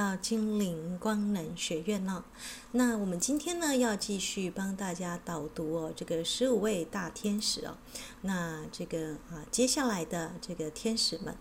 [0.00, 2.24] 到精灵光能学院哦。
[2.72, 7.76] 那我们今天呢，要继续帮大家导读哦，这个十五位大天使哦。
[8.22, 11.36] 那这个啊，接下来的这个天使们，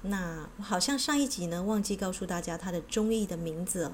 [0.00, 3.92] 那我好像上一集呢忘记告诉大家他的中译的名字哦。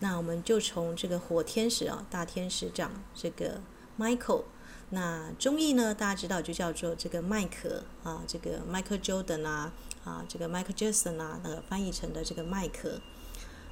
[0.00, 3.60] 那我们就从这个火天使哦，大天使长这个
[3.98, 4.44] Michael。
[4.90, 9.70] 那中译呢，大家知道就叫做这个麦克啊，这个 Michael Jordan 啊。
[10.04, 13.00] 啊，这个 Michael Jackson 啊，那个翻译成的这个麦克，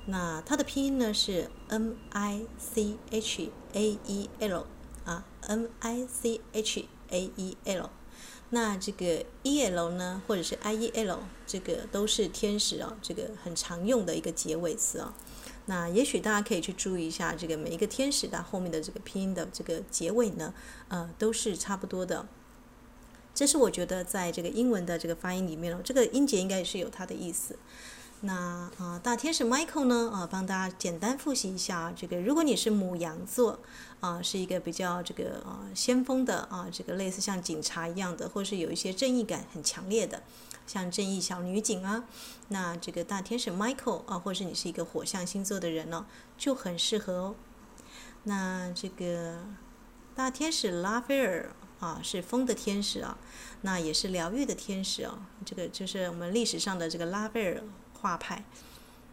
[0.07, 4.67] 那它的拼音呢是 M I C H A E L
[5.05, 7.91] 啊，M I C H A E L。
[8.51, 15.15] 那这个 E L 呢，或者是 I E L，这个都是天使啊，这个很常用的一个结尾词啊。
[15.67, 20.53] 那也许大家可以去注意一下，这个每一个天使的后面的这个拼音的这个结尾呢，
[20.89, 22.27] 呃，都是差不多的。
[23.35, 27.57] 这是我觉得在这个英文的这个发音里面哦，这个音节应该也是有它的意思。
[28.25, 33.59] 那啊、大天使 Michael 呢啊、帮大家简单复习一下这个，如果你是母羊座
[33.99, 40.23] 啊、是一个比较这个啊、先锋的啊、这个类似像警察一样的，或是有一些正义感很强烈的，
[40.67, 42.05] 像正义小女警啊。
[42.49, 46.07] 那这个大天使 Michael 啊、或是你是一个火象星座的人呢、
[46.39, 47.35] 就很适合哦。
[48.23, 49.41] 那这个
[50.15, 51.51] 大天使拉斐尔。
[51.81, 53.19] 啊，是风的天使啊，
[53.63, 55.27] 那也是疗愈的天使啊。
[55.45, 57.61] 这个就是我们历史上的这个拉斐尔
[58.03, 58.45] 画派。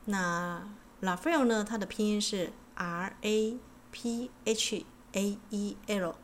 [0.05, 0.67] 那
[0.99, 3.57] 拉斐尔呢，它的拼音是 R A
[3.91, 6.15] P H A E L，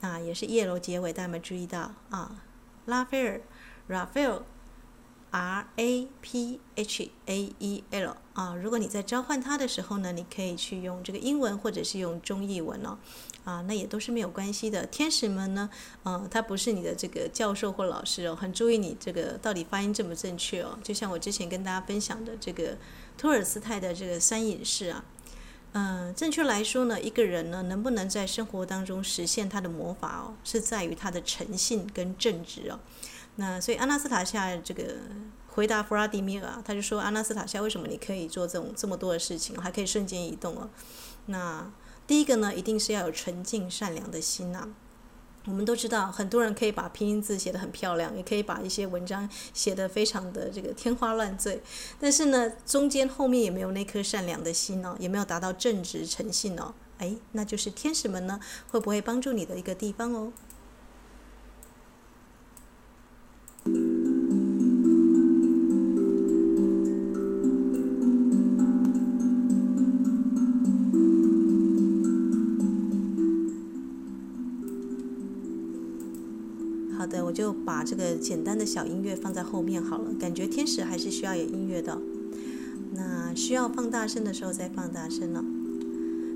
[0.00, 2.44] 啊，也是 E L 结尾，大家没注意到啊？
[2.84, 3.40] 拉斐尔
[3.88, 4.42] ，Raphael。
[5.32, 12.96] R A P H A E L 啊，如果你在召唤它的时候呢，你可以去用这个英文或者是用中译文哦，
[13.46, 14.84] 啊，那也都是没有关系的。
[14.86, 15.70] 天使们呢，
[16.02, 20.76] 嗯，他不是你的这个教授或老师哦，很注意你这个到底发音正不正确哦。
[20.82, 22.76] 就像我之前跟大家分享的这个
[23.16, 25.04] 托尔斯泰的这个三隐士啊，
[25.74, 32.80] 嗯，正确来说呢，一个人呢能不能在生活当中实现他的魔法哦，是在于他的诚信跟正直哦。
[33.36, 34.96] 那所以阿纳斯塔夏这个
[35.46, 40.68] 回答弗拉迪米尔啊，他就说阿纳斯塔夏，为什么你可以做这种这么多的事情，还可以瞬间移动哦？
[41.26, 41.70] 那
[42.06, 44.68] 第一个呢，一定是要有纯净善良的心呐。
[45.46, 51.62] 我们都知道，很多人可以把拼音字写得很漂亮，也可以把一些文章写得非常的这个天花乱坠，
[52.00, 56.74] 但是呢，中间后面也没有那颗善良的心哦，也没有达到正直诚信哦。
[56.98, 58.40] 哎，那就是天使们呢，
[58.70, 60.32] 会不会帮助你的一个地方哦？
[77.36, 80.14] 就把这个简单的小音乐放在后面好了。
[80.14, 81.98] 感觉天使还是需要有音乐的，
[82.94, 85.44] 那需要放大声的时候再放大声了。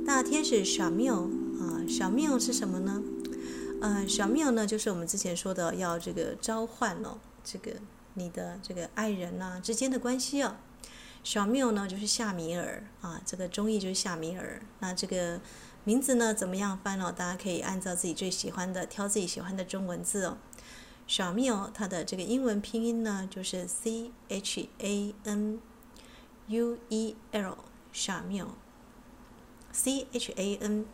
[0.06, 3.02] 大天使小缪啊，小缪是什么呢？
[3.80, 7.72] 呃，小缪呢，就是我们之前说的要这个召唤哦，这个
[8.12, 10.56] 你的这个爱人呐、之间的关系哦。
[11.24, 14.60] 小缪呢，就是夏米尔啊，这个中译就是夏米尔。
[14.80, 15.40] 那这个
[15.84, 17.10] 名字呢，怎么样翻哦？
[17.10, 20.36] 大家可以按照自己最喜欢的，挑自己喜欢的中文字哦。
[21.10, 25.58] 小缪它的这个英文拼音呢，就是 C H A N
[26.46, 27.58] U E L，
[27.92, 28.46] 小缪
[29.72, 30.86] ，C H A N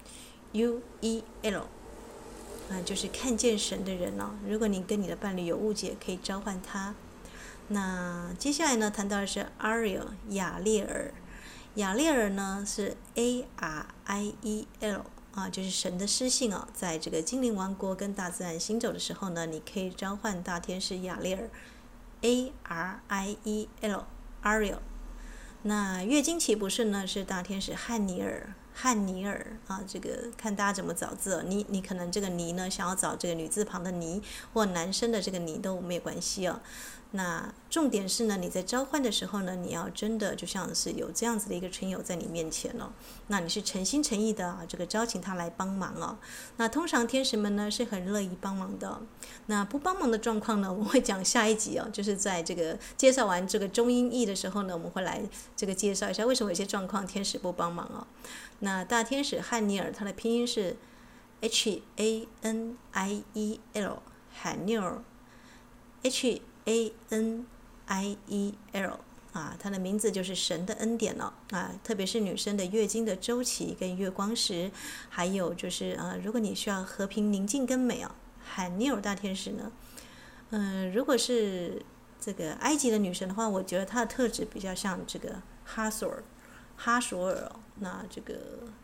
[0.52, 1.66] U E L。
[2.70, 4.30] 啊，就是看见神的人哦。
[4.48, 6.94] 如果你跟你的伴侣有误解，可以召唤他。
[7.68, 11.12] 那接下来呢，谈到的是 Ariel 亚列尔。
[11.74, 15.04] 亚列尔呢是 A R I E L
[15.36, 16.66] 啊，就是神的诗性哦。
[16.74, 21.48] 在这个精灵王国跟大自然行走的时候呢，你可以召唤大天使亚列尔。
[22.22, 24.06] A R I E L
[24.42, 24.78] Ariel。
[25.62, 28.54] 那月经期不顺呢，是大天使汉尼尔。
[28.72, 31.42] 汉尼尔啊，这个看大家怎么找字哦。
[31.46, 34.22] 你你可能这个尼呢，想要找这个女字旁的尼，
[34.52, 36.60] 或男生的这个尼都没有关系哦。
[37.12, 42.90] 那重点是呢，你在召唤的时候呢，你要真的就像是有这样子的一个群友在你面前哦。
[43.28, 46.18] 那你是诚心诚意的啊，这个邀请他来帮忙哦。
[46.56, 49.00] 那通常天使们呢是很乐意帮忙的。
[49.46, 55.22] 那不帮忙的状况呢，我们会讲下一集哦，就是在这个介绍完这个中英译的时候呢，我们会来
[55.56, 58.06] 这个介绍一下为什么有些状况天使不帮忙哦。
[58.58, 60.76] 那大天使汉尼尔，他的拼音是
[61.40, 64.02] H A N I E L，
[64.34, 65.02] 汉尼尔
[66.02, 67.46] ，H A N
[67.86, 69.00] I E L
[69.32, 71.32] 啊，它的名字就是神的恩典了。
[71.50, 74.70] 啊，特别是女生的月经的周期跟月光石，
[75.08, 78.14] 还有就是啊，如果你需要和平宁静跟美啊，
[78.44, 79.72] 汉尼尔大天使呢，
[80.50, 81.82] 嗯，如果是
[82.20, 86.24] 这个埃及的女神的话，我觉得她的特质比较像这个哈索尔，
[86.76, 87.50] 哈索尔。
[87.78, 88.34] 那这个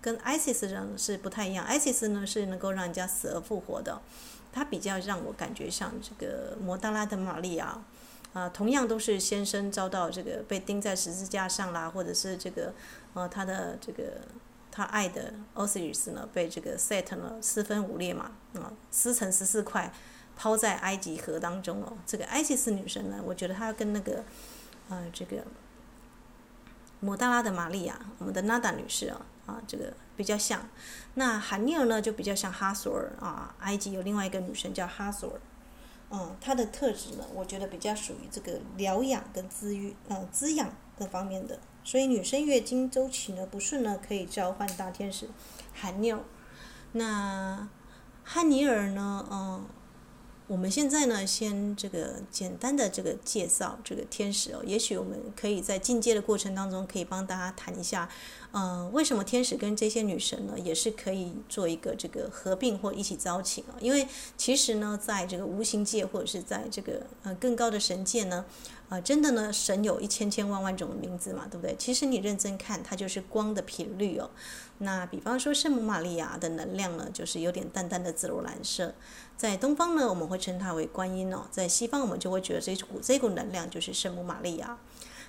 [0.03, 3.99] 跟 ISIS 呢是不太一样，ISIS 呢是能够让人家死而复活的，
[4.53, 7.83] 它比较让我感觉像这个摩大拉的玛利亚，
[8.35, 12.75] 啊，同样都是先生遭到这个被钉在十字架上啦，或者是这个
[13.15, 14.21] 呃他的这个
[14.71, 19.91] 他爱的 Osiris 呢被这个 Set 呢四分五裂嘛，啊撕成十四块，
[20.37, 24.23] 抛在埃及河当中哦，这个 ISIS 女神呢，我觉得她跟那个
[24.91, 25.38] 呃这个。
[27.04, 30.69] 摩大拉的玛利亚，我们的娜达女士啊，啊，这个比较像。
[31.14, 33.52] 那韩尼尔呢，就比较像哈索尔啊。
[33.58, 35.40] 埃及有另外一个女神叫哈索尔，
[36.10, 41.58] 嗯，她的特质呢，我觉得比较属于这个疗养跟滋育，嗯，滋养各方面的。
[41.82, 45.28] 所以女生月经周期呢不顺呢，可以召唤大天使
[45.75, 46.20] 韩尼尔。
[46.93, 47.69] 那
[48.22, 49.66] 汉尼尔呢，嗯。
[50.49, 58.09] 我们现在呢，先这个简单的这个介绍这个天使哦，也许我们可以在进阶的过程当中，可以帮大家谈一下，
[58.50, 63.77] 嗯、呃，为什么天使跟这些女神呢，也是可以做一个这个合并或一起招请啊？
[63.81, 64.06] 因为
[64.37, 68.45] 其实呢，在这个无形界或者是在这个呃更高的神界呢，
[68.88, 71.75] 啊、真的呢，神有一千千万万种的名字嘛，对不对？
[71.79, 74.29] 其实你认真看，它就是光的频率哦。
[74.82, 78.93] 那比方说圣母玛利亚的能量呢，就是有点淡淡的紫罗兰色。
[79.37, 84.76] 在东方呢，我们会称它为观音哦；在西方，我们就会觉得这股这股能量就是圣母玛利亚。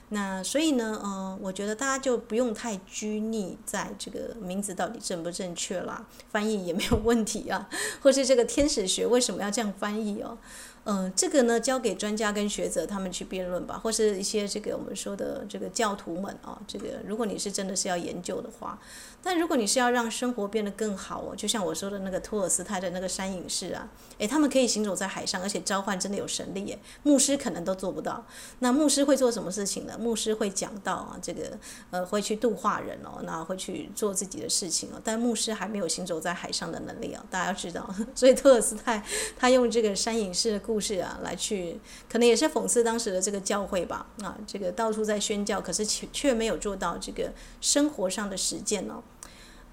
[0.09, 7.67] 那所以呢，呃，我觉得大家就不用太拘泥在这个名字到底正不正确啦，翻译也没有问题啊，
[8.01, 10.37] 或是这个天使学为什么要这样翻译哦？
[10.85, 18.77] 嗯、这个呢，交给专家跟学者他们去辩论吧，或是一些这个我们说的这个教徒们啊，这个如果你是真的是要研究的话，
[19.23, 23.87] 但如果你是要让生活变得更好哦，就像我说的那个托尔斯泰的那个山隐士啊，
[24.17, 28.25] 诶，他们可以行走在海上，而且召唤真的有神力耶，牧师可能都做不到。
[28.59, 29.97] 那牧师会做什么事情呢？
[29.97, 31.57] 牧师会讲道啊，这个
[31.91, 37.89] 呃会去度化人哦，那会去做自己的事情哦，但牧师还没有行走在海上的能力哦，大家要知道。
[38.13, 39.01] 所以托尔斯泰
[39.37, 41.79] 他用这个山隐士的故事啊，来去
[42.11, 47.31] 可能也是讽刺当时的这个教会吧啊，这个到处在宣教，可是却却没有做到这个
[47.61, 49.01] 生活上的实践哦。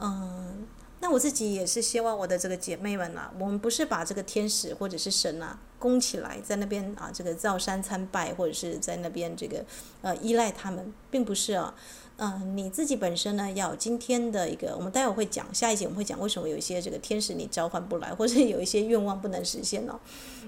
[0.01, 0.67] 嗯，
[1.01, 9.65] 那我自己也是希望我的这个姐妹们啊，我们不是把这个天使或者是神啊供起来，在那边啊这个造山参拜，或者是在那边这个
[10.03, 11.75] 呃依赖他们，并不是啊。
[12.23, 19.99] 嗯，你自己本身呢，要今天的一个，我们待会会讲，下一集我们会讲为什么有一些这个天使你召唤不来，或者有一些愿望不能实现哦。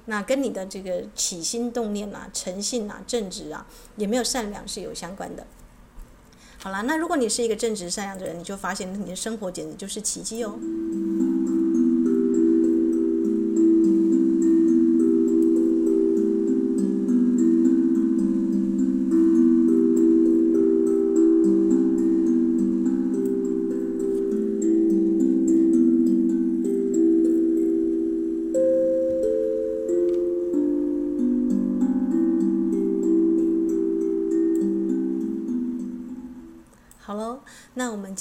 [0.04, 3.66] 那跟你的这个起心动念啊、诚信啊、正直啊，
[3.96, 5.46] 也没有善良是有相关的。
[6.62, 10.54] 好啦，那如果你是一个正直善良的人，你就发现你的生活简直就是奇迹哦。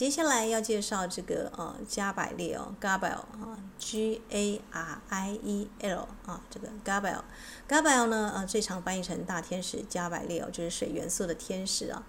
[0.02, 12.02] 接下来要介绍这个呃加百列哦，Gabriel 啊，G A R I E L 啊，这个 Gabriel，Gabriel 呢呃最常翻译成大天使加百列哦，就是水元素的天使啊。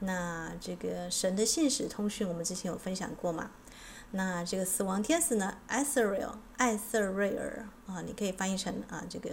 [0.00, 3.50] 那这个神的信使通讯我们之前有分享过嘛？
[4.10, 9.30] 那这个死亡天使呢，Azrael 艾瑟瑞尔啊，你可以翻译成啊这个。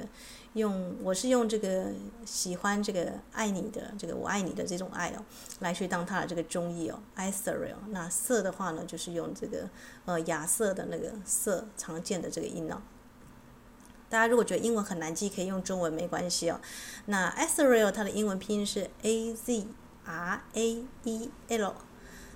[0.56, 1.88] 用我是用这个
[2.26, 5.22] 喜欢这个爱你的这个我爱你的这种爱哦，
[5.60, 7.76] 来去当它的这个中译哦，Israel。
[7.90, 9.70] 那色的话呢，就是用这个
[10.06, 12.82] 呃亚瑟的那个色常见的这个音哦。
[14.08, 16.62] 大家如果觉得英文很难记，可以用中文没关系哦。
[17.08, 19.68] 那 Israel 它的英文拼音是 A Z
[20.06, 21.76] R A E L。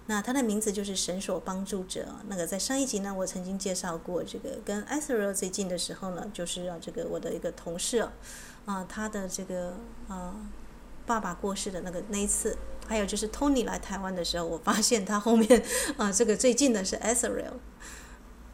[0.10, 2.04] 那他的名字就是神所帮助者。
[2.28, 8.00] 那个在上一集呢，我曾经介绍过这个跟 Israel 最近的时候呢，就是啊这个我的一个同事
[8.66, 9.76] 啊，他的这个
[10.08, 10.34] 啊
[11.06, 15.64] 爸爸过世的那个那一次，还有就是 Tony 来台湾的时候，我发现他后面
[15.96, 17.60] 啊这个最近的是 Israel，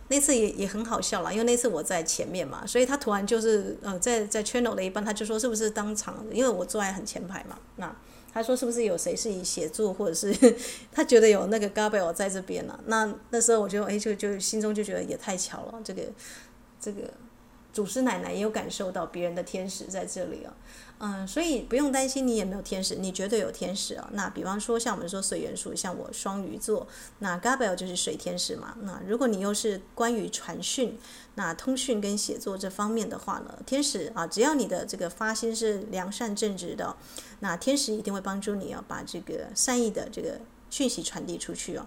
[0.10, 7.96] 那次也也很好笑了，因为那次我在前面嘛，所以他突然就是呃在在 channel 的一半，他就说是不是当场，因为我坐在很前排嘛，那。
[8.36, 10.36] 他说：“是不是有谁是以协助，或者是
[10.92, 15.80] 他觉得有那个 Gabriel 在这边呢、那那时候我就哎，就就心中就觉得也太巧了。
[15.86, 16.04] 这个
[16.78, 17.10] 这个
[17.72, 20.54] 祖师奶奶也有感受到别人的天使在这里啊。
[21.08, 24.08] 嗯，所以不用担心你也没有天使，你绝对有天使哦。
[24.14, 26.88] 那比方说像我们说水元素，像我双鱼座，
[27.20, 28.76] 那 Gabriel 就是水天使嘛。
[28.82, 30.98] 那如果你又是关于传讯、
[31.36, 36.96] 那通讯跟写作这方面的话呢，天使啊，只要你的这个发心是良善正直的，
[37.42, 40.40] 那天使一定会帮助你哦，把这个善意的这个
[40.72, 41.86] 讯息传递出去哦。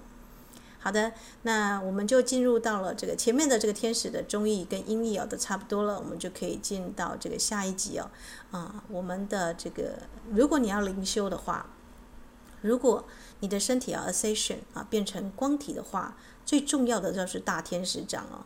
[0.80, 8.08] 好的，那我们就进入到了这个前面的这个天使的中译跟音译哦，都差不多了，我们就可以进到这个下一集哦。
[8.52, 9.99] 啊，我们的这个，
[10.30, 11.66] 如果你要灵修的话，
[12.62, 13.04] 如果
[13.40, 16.16] 你的身体要 ascension 啊，变成光体的话，
[16.47, 18.44] 最重要的就是大天使长哦。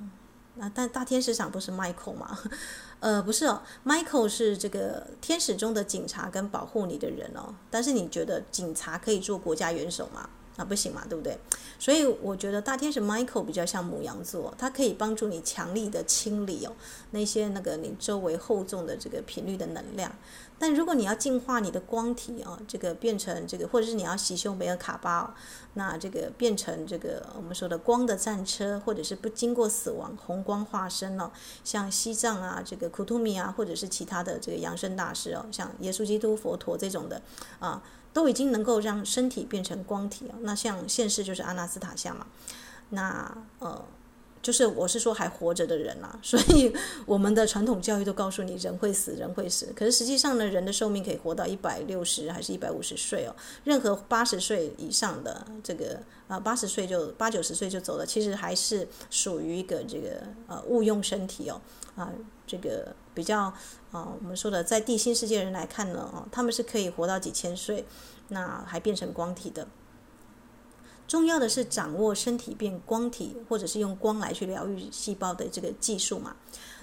[0.57, 2.39] 那但大天使长不是 Michael 吗？
[3.01, 7.55] 呃，不是哦，Michael 是这个天使中的警察跟保护你的人哦。
[7.71, 10.29] 但是你觉得警察可以做国家元首吗？
[10.57, 11.39] 啊，不行嘛，对不对？
[11.79, 16.73] 所以我觉得大天使 Michael 比较像母羊座，它可以帮助你强力的清理哦
[17.11, 20.13] 那些那个你周围厚重的这个频率的能量。
[20.59, 25.35] 但如果你要净化你的光体啊，这个变成这个，或者是你要洗修梅尔卡巴，
[25.75, 31.33] 那这个变成这个我们说的光的战车，或者是不经过死亡红光化身了，
[31.65, 37.21] 像西藏啊，这个库图米啊，或者是其他的这个扬升大师哦，像耶稣基督、佛陀这种的
[37.59, 37.83] 啊。
[38.13, 42.27] 都已经能够让身体变成光体啊，那像现世就是阿纳斯塔夏嘛，
[42.91, 43.85] 那呃，
[44.43, 46.73] 就是我是说还活着的人啦， 所以
[47.07, 61.61] 我们的传统教育都告诉你人会死，人会死，可是实际上呢，人的寿命可以活到一百六十还是一百五十岁哦，任何八十岁以上的这个啊八十岁就八九十岁就走了，其实还是属于一个这个呃误用身体哦。
[61.95, 62.11] 啊
[62.47, 62.95] 这个。
[63.15, 63.41] 比较
[63.91, 67.85] 啊，我们说的在地心世界人来看呢，哦，他们是可以活到几千岁，
[68.29, 69.69] 那还变成光体的。
[71.07, 76.37] 重要的是掌握身体变光体，或者是用光来去疗愈细胞的这个技术嘛。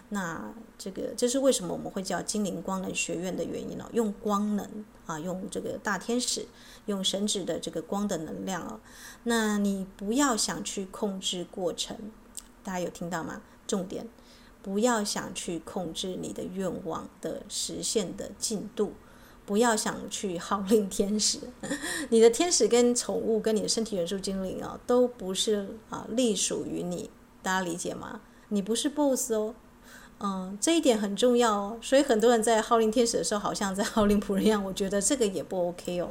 [0.09, 6.45] 那这个这是为什么我们会叫精灵光能学院的原因哦，用光能啊，用这个大天使，
[6.85, 8.79] 用神指的这个光的能量哦。
[9.23, 11.97] 那你不要想去控制过程，
[12.63, 13.41] 大家有听到吗？
[13.65, 14.07] 重点。
[14.61, 18.93] 不要想去控制你的愿望的实现的进度，
[19.45, 21.39] 不要想去号令天使，
[22.09, 27.09] 你的天使跟宠物跟你的身体元素精灵啊，都不是啊隶属于你，
[27.41, 28.21] 大家理解吗？
[28.49, 29.55] 你不是 boss 哦，
[30.19, 36.09] 嗯，这一点很重要哦，所以很多人在号令天使的时候，好像在号令仆人一样，我觉得这个也不 OK 哦。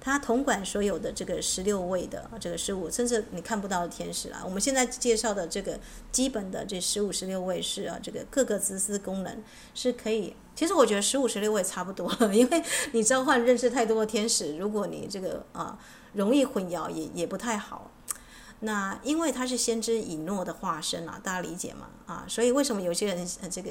[0.00, 4.42] 他统管所有的这个十六位的这个十五，甚至你看不到的天使啊。
[4.44, 5.78] 我们现在介绍的这个
[6.12, 9.42] 基本的这十五十六位是啊，这个各个自私功能
[9.74, 10.34] 是可以。
[10.54, 12.62] 其实我觉得十五十六位差不多了， 因为
[12.92, 15.78] 你召唤认识太多的天使，如果你这个啊
[16.14, 17.90] 容易混淆也也不太好。
[18.60, 21.90] 那因为他是先知以诺的化身啊，大家理解吗？
[22.06, 23.70] 啊，所以为什么有些人，这个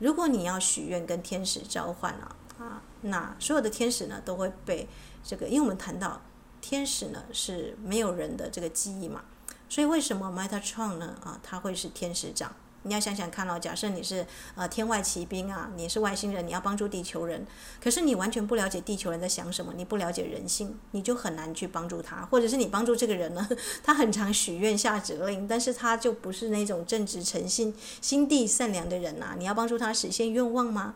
[0.00, 4.88] 如果你要许愿跟天使召唤啊，啊，那所有的天使呢都会被
[5.24, 6.20] 这个，因为我们谈到
[6.60, 9.22] 天使呢是没有人的这个记忆嘛，
[9.68, 12.54] 所以为什么 Metatron 呢啊，他会是天使长？
[12.86, 17.46] 你要想想看哦，假设你是呃天外奇兵啊，你是外星人，你要帮助地球人，
[17.82, 23.48] 可是你完全不了解地球人在想什么，你不了解人性，你就很难去帮助他，或者是你帮助这个人呢，
[23.82, 30.94] 他很常许愿下指令，但是他就不是那种正直诚信、心地善良的人呐、你要帮助他实现愿望吗？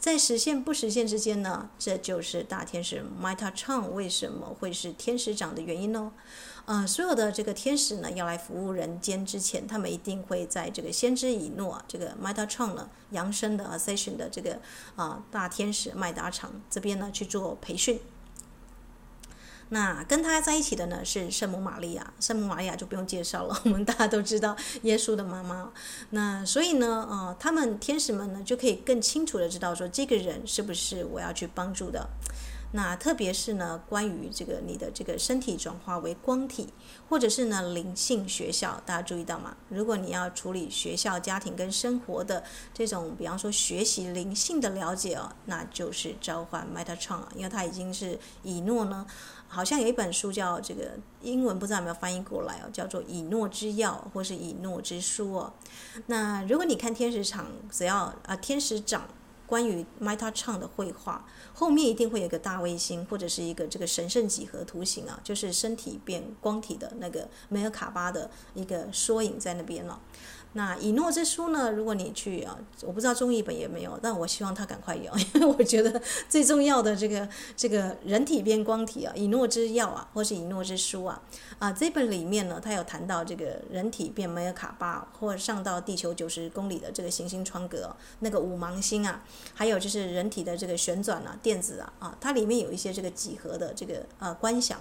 [0.00, 6.10] 在实现不实现之间呢，这就是大天使 Meta Chan 为什么会是天使长的原因哦。
[6.64, 14.58] 呃，所有的这个天使呢，要来服务人间之前，他们一定会在这个先知以诺这个 Meta Chan 呢，扬声的 Ascension 的这个
[14.96, 18.00] 啊、大天使麦达场这边呢去做培训。
[19.70, 25.72] 那跟他在一起的呢是圣母玛利亚，圣母玛利亚就不用介绍了，我们大家都知道耶稣的妈妈。
[26.10, 32.08] 那所以呢，呃，他们天使们呢就可以更清楚的知道说，这个人是不是我要去帮助的。
[32.72, 36.68] 那特别是呢，关于这个你的这个身体转化为光体，
[37.08, 39.56] 或者是呢灵性学校，大家注意到吗？
[39.68, 49.04] 如果你要处理学校、家庭跟生活的这种，比方说学习灵性的了解哦，那就是召唤 Metatron，因为它已经是以诺呢，
[49.50, 55.52] 好像有一本书叫这个英文不知道有没有翻译过来哦，叫做《以诺之药》或是《以诺之书》哦。
[56.06, 59.06] 那如果你看天使场，只要啊天使长。
[59.50, 69.98] 关于 Metatron 的绘画，后面一定会有一个大卫星，或者是一个这个神圣几何图形啊，就是身体变光体的那个梅尔卡巴的一个缩影在那边了。
[70.54, 71.70] 那以诺之书呢？
[71.70, 81.22] 如果你去啊，我不知道中译本有没有，但我希望他赶快有， 因为我觉得最重要的这个这个人体变光体啊，以诺之药啊，或是以诺之书啊，
[81.60, 89.22] 啊这本里面呢，它有谈到这个人体变梅尔卡巴，或上到地球九十公里的这个行星窗格，那个五芒星啊，
[89.54, 94.80] 还有就是人体的这个旋转啊，电子啊，啊，它里面有一些这个几何的这个呃观想。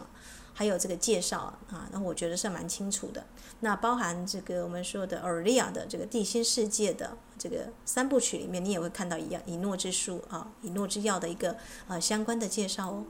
[0.60, 3.24] 还有这个介绍啊，那我觉得是蛮清楚的。
[3.62, 11.56] 那包含这个我们说的奥利亚的这个地心世界的这个三部曲里面，你也会看到一样以诺之书啊，以诺之药的一个
[11.88, 13.06] 呃相关的介绍哦。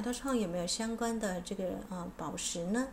[0.00, 2.88] 天使 Metatron 有没有相关的这个啊宝石呢？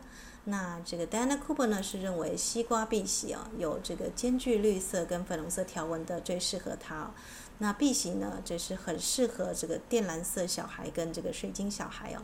[0.46, 7.12] 那这个 Diana Cooper 呢是认为西瓜碧玺啊有这个兼具绿色跟粉红色条纹的最适合它。
[7.60, 12.22] 那碧玺呢，这是很适合这个靛蓝色小孩跟这个水晶小孩哦。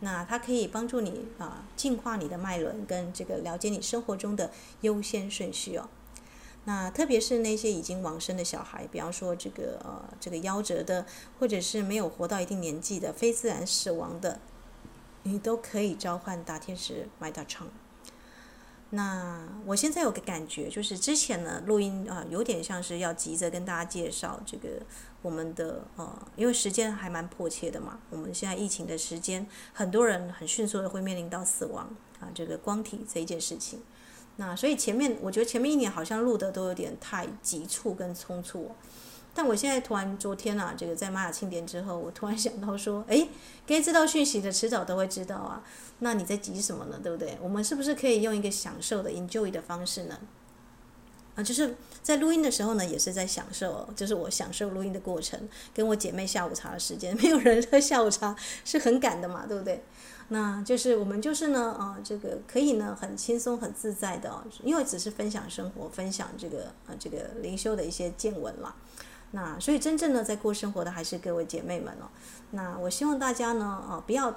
[0.00, 4.50] 那它可以帮助你啊净化你的脉轮跟这个了解你生活中的
[4.82, 5.88] 优先顺序哦。
[6.68, 11.06] 那特别是那些已经往生的小孩，比方说这个呃这个夭折的，
[11.38, 14.40] 或者是没有活到一定年纪的非自然死亡的，
[15.22, 17.68] 你都可以召唤大天使 Metatron。
[18.90, 24.80] 那我现在有个感觉，就是之前呢录音啊、有点像是要急着跟大家介绍这个
[25.22, 28.00] 我们的呃，因为时间还蛮迫切的嘛。
[28.10, 33.82] 我们现在疫情的时间，很多人很迅速的会面临到死亡啊，这个光体这一件事情。
[34.36, 38.70] 那所以前面我觉得前面一年好像录的都有点太急促跟匆促，
[39.34, 43.28] 但我现在突然昨天啊，这个在玛雅庆典之后，我突然想到说，哎，
[43.66, 45.62] 该知道讯息的迟早都会知道啊，
[46.00, 47.00] 那你在急什么呢？
[47.02, 47.38] 对不对？
[47.40, 50.18] 我们是不是可以用一个享受的 enjoy 的方式呢？
[51.34, 59.82] 啊，就是在录音的时候呢，也是在享受，就是我享受录音的过程，跟我姐妹下午茶的时间，没有人喝下午茶是很赶的嘛，对不对？
[60.28, 68.74] 那就是我们就是呢，啊，这个可以呢，很轻松、很自在的，因为只是分享生活、分享这个啊，这个灵修的一些见闻啦。
[69.32, 72.08] 那所以真正的在过生活的还是各位姐妹们哦。
[72.50, 74.34] 那我希望大家呢，啊，不要。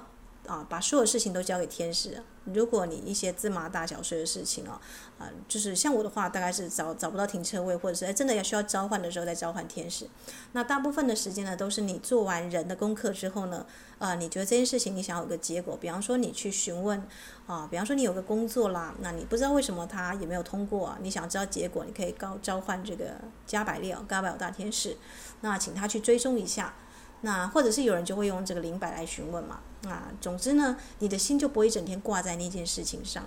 [0.50, 2.20] 啊，把所有事情都交给天使。
[2.44, 4.80] 如果你一些芝麻大小事的事情啊，
[5.16, 10.08] 啊，就是像我的话，大概是找找不到停车位，或者是真的要需要召唤的时候再召唤天使。
[10.50, 13.64] 那大部分的时间呢，都是你做完人的功课之后呢，
[14.00, 17.00] 啊，你觉得这件事情你想有个结果，比方说你去询问
[17.46, 24.96] 啊，比方说你有个工作啦，那你不知道为什么他也没有通过，你想知道结果，你可以告召唤这个加百列哦，加百列大天使，
[25.42, 26.74] 那请他去追踪一下。
[27.20, 29.60] 那或者是有人就会用这个灵摆来询问嘛。
[29.84, 33.24] 啊，总之呢，你的心就不会整天挂在那件事情上。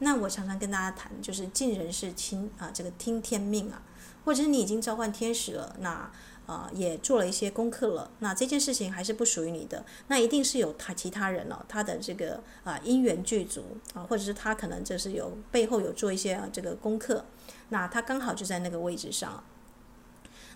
[0.00, 3.80] 那我常常跟大家谈，就是尽人事听啊，这个听天命啊，
[4.24, 6.10] 或者是你已经召唤天使了，那
[6.46, 17.24] 啊也做了一些功课了，那这件事情还是不属于你的，那一定是有他其他人了、他的这个啊因缘具足啊，或者是他可能就是有背后有做一些啊这个功课，
[17.68, 19.42] 那他刚好就在那个位置上。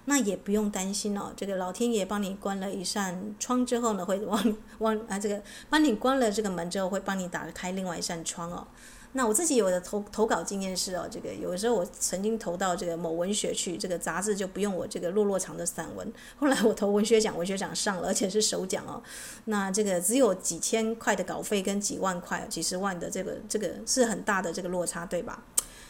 [0.07, 8.67] 那也不用担心哦，这个老天爷帮你关了一扇窗之后呢，会往往啊这个帮你关了这个门之后，会帮你打开另外一扇窗哦。
[9.13, 19.03] 那我自己有的投投稿经验是哦，这个有时候我曾经投到这个某文学去，这个杂志就不用我这个落落长的散文，后来我投文学奖，文学奖上了，而且是首奖哦。
[19.47, 25.43] 那这个只有几千块的稿费跟几万块、几十万的这个这个是很大的这个落差，对吧？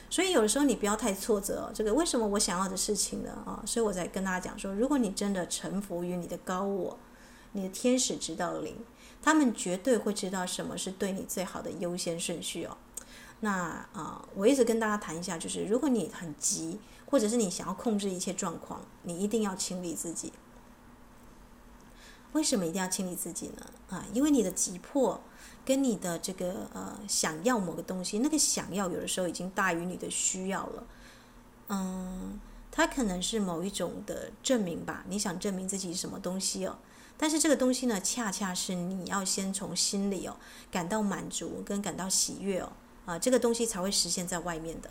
[0.09, 3.31] 所以有的时候你不要太挫折，这个为什么我想要的事情呢？
[3.45, 6.99] 啊，所以我在跟大家讲说，如果你真的臣服于你的高我，
[7.53, 8.77] 你的天使指导灵，
[9.21, 12.77] 他们绝对会知道什么是对你最好的优先顺序哦。
[13.41, 20.33] 那啊，我一直跟大家谈一下，就是如果你很急，或者是你想要控制一切状况，你一定要清理自己。
[22.37, 23.67] 为什么一定要清理自己呢？
[23.91, 25.21] 啊，因为你的急迫。
[25.67, 30.85] 跟你的这个呃想要某个东西，那个想要有的时候已经大于你的需要了，
[31.67, 32.39] 嗯，
[32.71, 36.79] 它可能是某一种的证明吧，你想证明自己什么东西哦，
[37.19, 40.37] 但是这个东西呢，恰恰是你要先从心里哦
[40.71, 42.71] 感到满足跟感到喜悦哦，
[43.07, 44.91] 啊，这个东西才会实现在外面的。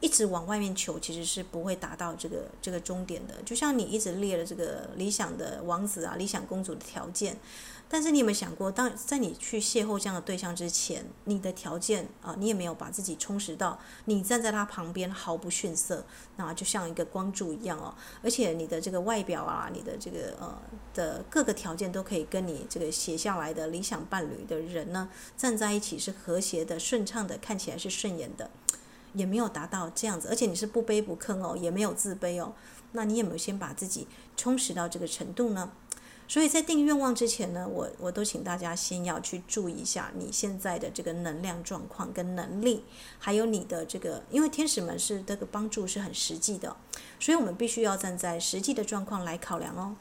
[0.00, 3.34] 一直往外面求，其实是不会达到这个这个终点的。
[3.44, 7.36] 就像你一直列了这个理想的王子啊、理想公主的条件，
[7.88, 16.04] 但是你有没有想过，当在你去邂逅这样的对象之前，你的条件啊，你也没有把自己充实到，你站在他旁边毫不逊色，
[16.36, 17.92] 那就像一个光柱一样哦。
[18.22, 20.62] 而且你的这个外表啊，你的这个呃
[20.94, 28.48] 的各个条件都可以跟你这个写下来的理想伴侣的人呢站在一起，是和谐的、顺畅的，看起来是顺眼的。
[29.18, 32.54] 也没有达到这样子，而且你是不卑不亢哦，也没有自卑哦。
[32.92, 35.72] 那你有没有先把自己充实到这个程度呢？
[36.26, 42.84] 所以在定愿望之前呢，我我都请大家先要去注意一下你现在的这个能量状况跟能力，
[43.18, 46.76] 还有你的这个，因为天使们是这个帮助是很实际的，
[47.18, 49.96] 所以我们必须要站在实际的状况来考量哦。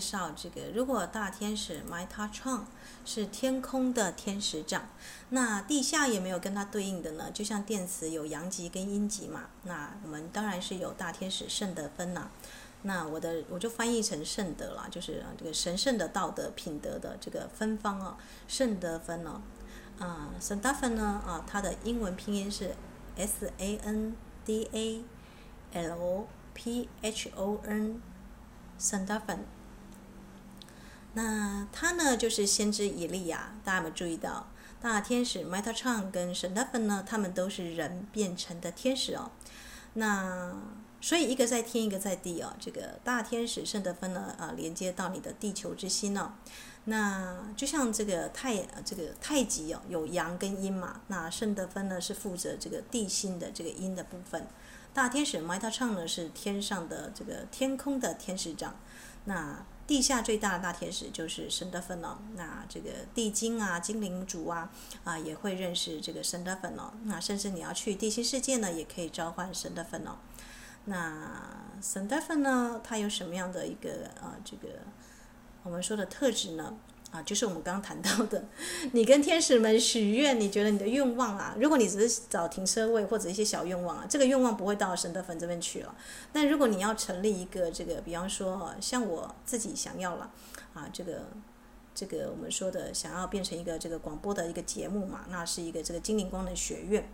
[0.00, 2.62] 介绍这个，如果大天使 Metatron
[3.04, 4.88] 是天空的天使长，
[5.28, 7.30] 那地下也没有跟它对应的呢？
[7.30, 12.30] 就像电磁有阳极跟阴极嘛，那我们当然是有大天使圣德芬呐。
[12.84, 18.16] 那我的我就翻译成圣德了，就是这个神圣的道德品德的这个芬芳哦，
[18.48, 19.42] 圣德芬哦，
[19.98, 22.74] 啊，圣德芬呢啊，它的英文拼音是
[23.16, 25.04] S A N D A
[25.74, 28.00] L P H O N，
[28.78, 29.44] 圣德芬。
[31.14, 34.46] 那他呢，就是先知以利亚，大家有没有注意到？
[34.80, 39.30] 大天使 Metatron 跟圣德芬呢，他们都是人变成的天使哦。
[39.94, 40.54] 那
[41.02, 42.54] 所以一个在天，一个在地哦。
[42.58, 46.32] 这个大天使圣德芬呢，啊，连接到你的地球之心哦。
[46.84, 51.02] 那就像这个太这个太极哦，有阳跟阴嘛。
[51.08, 54.46] 那圣德芬呢，是负责这个地心的这个阴的部分。
[54.94, 58.76] 大天使 Metatron 呢，是天上的这个天空的天使长。
[59.24, 64.70] 那地下最大的大天使就是圣德芬哦，那这个地精啊、精灵族啊
[65.02, 66.92] 啊也会认识这个圣德芬哦。
[67.06, 70.18] 那甚至你要去地心世界呢，也可以召唤圣德芬哦。
[70.84, 74.68] 那圣德芬呢，它有什么样的一个啊这个
[75.64, 76.72] 我们说的特质呢？
[77.10, 78.44] 啊，就是我们刚刚谈到的，
[78.92, 85.92] 你跟天使们许愿，你觉得你的愿望啊，如果你只是找停车位或者一些小愿望啊，这个愿望不会到神的坟这边去了。
[86.32, 90.30] 但如果你要成立一个这个，比方说像我自己想要了，
[90.72, 91.26] 啊，这个
[91.92, 97.10] 这个我们说的想要变成一个这个广播的一个节目嘛，那是一个这个精灵光能学院。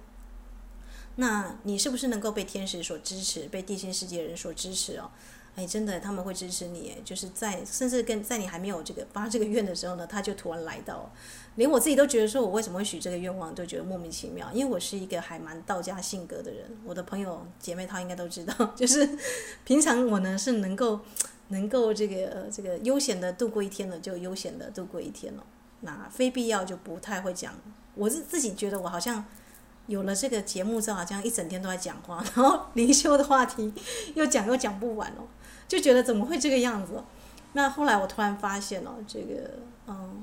[1.18, 5.10] 那你是不是能够被天使所支持，被地心世界人所支持哦？
[5.56, 6.94] 哎，真的，他们会支持你。
[7.04, 11.10] 就是在甚至跟在你还没有这个发这个愿的时候呢，他就突然来到，
[11.56, 14.48] 连我自己都觉得说，我为什么会许这个愿望，都觉得莫名其妙。
[14.52, 19.18] 因为我是一个还蛮道家性格的人，我的朋友姐妹她应该都知道， 就是
[19.64, 21.00] 平常我呢是能够
[21.48, 25.42] 能够这个、呃、这个悠闲的度过一天了，就悠闲的度过一天了。
[25.80, 27.54] 那非必要就不太会讲。
[27.94, 29.24] 我是自己觉得我好像
[29.86, 33.72] 有了这个节目之后，好像一整天都在讲话， 然后灵修的话题
[34.14, 35.24] 又讲又讲不完哦，
[35.68, 37.02] 就觉得怎么会这个样子？
[37.52, 39.50] 那后来我突然发现哦，这个
[39.86, 40.22] 嗯，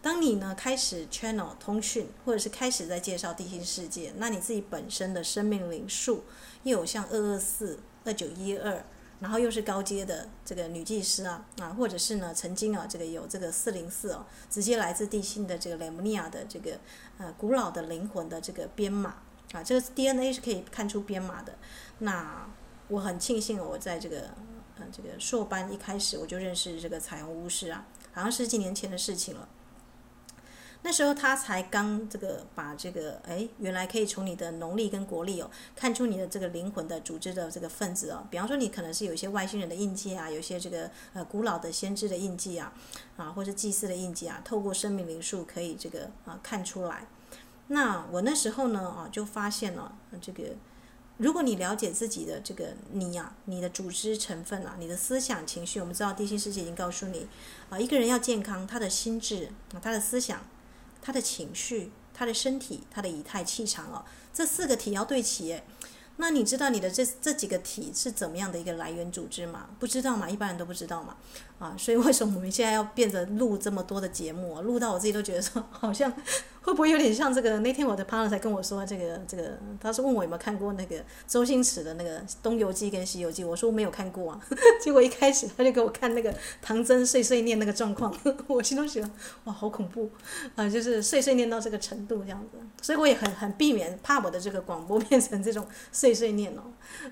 [0.00, 6.24] 当你呢开始 channel 通讯，或者是开始在介绍地心世界，那你自己本身的生命灵数
[6.62, 8.84] 又有像二二四、二九一二。
[9.20, 16.78] 然后又是高阶的这个女祭司啊啊，或者是呢曾经啊这个有这个四零四哦，直接来自地心的这个雷姆尼亚的这个
[17.18, 19.16] 呃古老的灵魂的这个编码
[19.50, 21.52] 啊，这个 DNA 是可以看出编码的。
[21.98, 22.48] 那
[22.86, 24.30] 我很庆幸我在这个
[24.78, 29.48] 呃这个硕班一开始我就认识这个彩虹巫师啊，好像十几年前的事情了。
[30.82, 38.24] 那时候他才刚这个把这个哎，原来可以从你的农历跟国历哦，看出你的这个灵魂的组织的这个分子哦。
[38.30, 42.72] 比方说你可能是有一些外星人的印记啊，有些这个呃古老的先知的印记啊，
[43.16, 47.08] 啊或者祭祀的印记啊，透过生命灵数可以这个啊看出来。
[47.66, 50.44] 那我那时候呢啊就发现了这个，
[51.18, 57.28] 如果你了解自己的这个你呀、啊，你的组织成分啊，你的思想情绪，我们知道地心世界已经告诉你
[57.70, 60.40] 啊，一个人要健康，他的心智啊，他的思想。
[61.00, 64.04] 他的情绪、他的身体、他的仪态、气场哦，
[64.34, 65.58] 这四个体要对齐。
[66.16, 69.70] 那你知道你的这这几个体是怎么样的一个来源组织吗？
[69.78, 70.28] 不知道吗？
[70.28, 71.16] 一般人都不知道嘛。
[71.60, 74.60] 啊，所以为什么我们现在要变着录这么多的节目？
[74.60, 76.12] 录到我自己都觉得说好像。
[76.62, 77.58] 会不会有点像这个？
[77.60, 84.40] 那天我的 partner 才跟我说，这个这个，他是问我有没有看过那个周星驰的那个《东游记》跟《西游记》，我说我没有看过啊。
[84.80, 88.14] 结果一开始他就给我看那个唐僧碎碎念那个状况，
[88.46, 89.02] 我心中想，
[89.44, 90.10] 哇，好恐怖
[90.56, 90.68] 啊！
[90.68, 96.62] 就是碎碎念到这个程度这样子，所以我也很很避免怕我的这个广播变成这种碎碎念哦。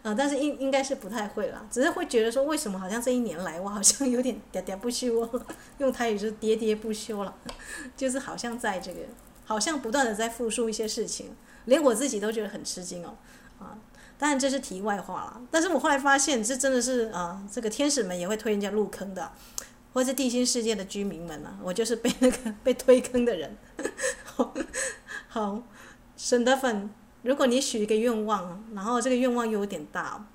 [0.02, 5.42] 啊，但是应应该是不太会啦，只是会觉得说，为什么好像这一年来我好像有点喋喋不休哦，
[5.78, 7.34] 用台语就是喋喋不休了，
[7.96, 9.00] 就是好像在这个。
[9.46, 13.16] 好像不断的在复述一些事情，连我自己都觉得很吃惊哦，
[13.58, 13.78] 啊，
[14.18, 15.40] 当然这是题外话了。
[15.50, 19.30] 但是我后来发现，这真的是啊，这个天使们也会推人家入坑的，
[19.92, 23.56] 或者地心世界的居民们呢、啊，我就是被那个 被推坑的人。
[24.24, 24.52] 好，
[25.28, 25.62] 好，
[26.16, 26.90] 沈德粉，
[27.22, 30.26] 如果你许一个愿望，然后这个愿望又有点大。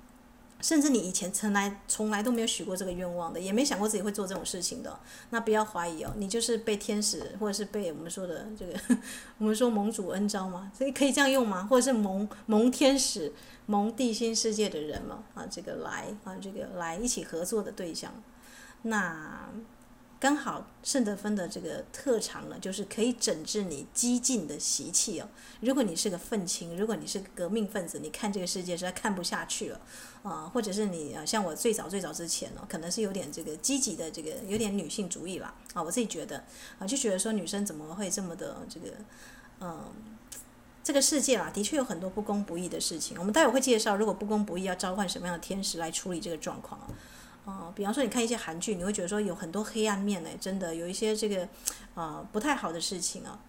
[0.62, 4.98] 甚至你以前从来从来都没有许过这个愿望的，也没想过自己会做这种事情的，
[5.28, 8.78] 那不要怀疑哦，你就是被天使或者是被我们说的这个，
[9.38, 10.72] 我们说蒙主恩召嘛？
[10.72, 11.66] 所以可以这样用吗？
[11.68, 13.32] 或者是蒙蒙天使、
[13.66, 15.24] 蒙地心世界的人嘛？
[15.34, 18.12] 啊，这个来啊，这个来一起合作的对象，
[18.82, 19.50] 那。
[20.20, 25.26] 刚好圣德芬的这个特长呢，就是可以整治你激进的习气哦。
[25.58, 29.80] 如果你是个愤青，如果你是革命分子，你看这个世界实在看不下去了，
[30.22, 36.44] 啊，或者是你啊，像我最早最早之前呢，可能是有点这个积极的这个有点女性主义啦，啊，我自己觉得
[36.78, 38.86] 啊，就觉得说女生怎么会这么的这个，
[39.60, 39.92] 嗯，
[40.84, 43.16] 这个世界啊，的确有很多不公不义的事情。
[43.18, 46.86] 我们待会会介绍，如果不公不义要召唤什么样的天使来处理这个状况啊。
[47.44, 51.48] 哦，比方说你看一些韩剧，你会觉得说有很多黑暗面呢，真的有一些这个，
[51.94, 53.40] 呃，不太好的事情啊。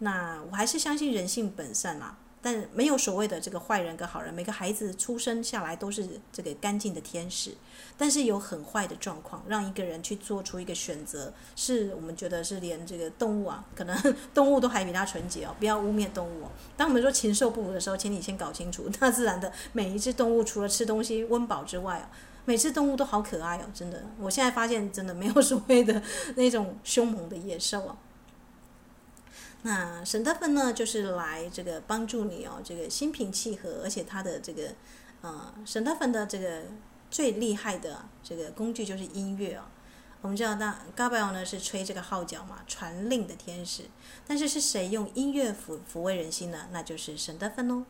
[0.00, 4.32] 那我还是相信人性本善啦，但没有所谓的这个坏人跟好人。
[4.32, 7.52] 每个孩子出生下来都是这个干净的天使，
[7.96, 15.54] 但是有很坏的状况，让一个人去做出一个选择，是我们觉得是连这个动物啊，可能 动物都还比他纯洁哦。
[15.58, 16.50] 不要污蔑动物哦。
[16.76, 22.06] 当我们说禽兽不如的时候，请你先搞清楚，大自然的每一只动物除了吃东西温饱之外哦。
[22.48, 24.00] 每只动物都好可爱哦，真的。
[24.20, 26.00] 我现在发现，真的没有所谓的
[26.36, 27.96] 那种凶猛的野兽啊。
[29.62, 34.74] 那沈德芬呢，就是来这个帮助你哦，这个心平气和，而且他的这个，
[35.22, 36.62] 呃，沈德芬的这个
[37.10, 39.62] 最厉害的这个工具就是音乐哦。
[40.22, 43.84] 我们知道，那 Gabriel 呢是吹这个号角嘛，传令的天使。
[44.26, 46.68] 但是是谁用音乐抚抚慰人心呢？
[46.72, 47.84] 那就是沈德芬哦。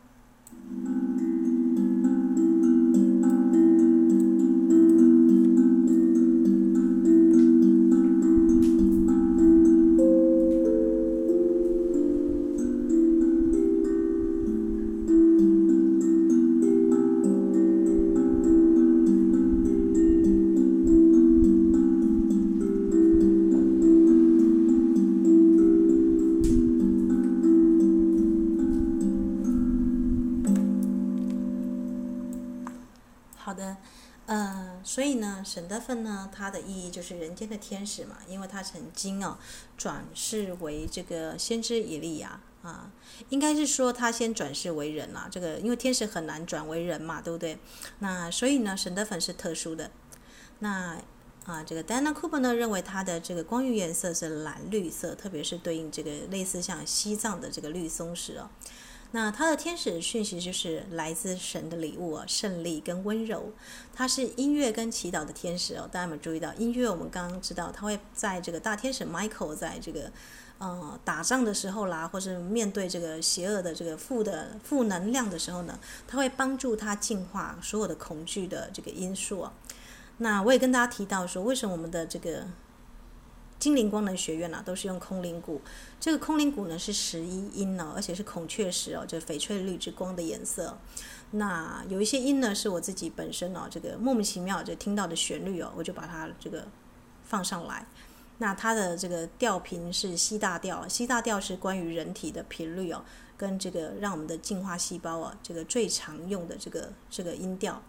[35.87, 39.39] 份呢，它的意义就是人间的天使嘛，因为他曾经啊
[39.77, 42.91] 转世为这个先知以利亚啊，
[43.29, 45.29] 应该是说他先转世为人啦。
[45.31, 47.57] 这个因为天使很难转为人嘛，对不对？
[47.99, 49.89] 那所以呢，神的粉是特殊的。
[50.59, 51.01] 那
[51.45, 58.49] 啊，这个 Diana Cooper 呢认为它的这个光晕颜色是蓝绿色，特别是对应这个类似像西藏的这个绿松石哦。
[59.11, 63.51] 那他的天使讯息就是来自神的礼物啊，胜利跟温柔。
[63.93, 65.89] 他是音乐跟祈祷的天使哦。
[65.91, 66.89] 大家有没有注意到音乐？
[66.89, 70.11] 我们刚刚知道，他会在这个大天使 Michael 在这个
[70.57, 79.53] 呃打仗的时候啦，或是面对这个邪恶的这个负的负能量的时候呢，他会帮助他净化所有的恐惧的这个因素啊。
[80.17, 82.45] 那我也跟大家提到说，为什么我们的这个
[83.59, 85.61] 精灵光能学院呢、都是用空灵鼓？
[85.99, 90.77] 这个空灵鼓呢是十一音呢，而且是孔雀石哦，就翡翠绿之光的颜色。
[91.31, 96.67] 那有一些音呢，是我自己本身哦，这个莫名其妙就听到的旋律哦，我就把它这个
[97.23, 97.85] 放上来。
[98.37, 103.03] 那它的这个调频是 C 大调，C 大调是关于人体的频率哦，
[103.35, 107.81] 跟这个让我们的净化细胞啊，这个最常用的这个这个音调。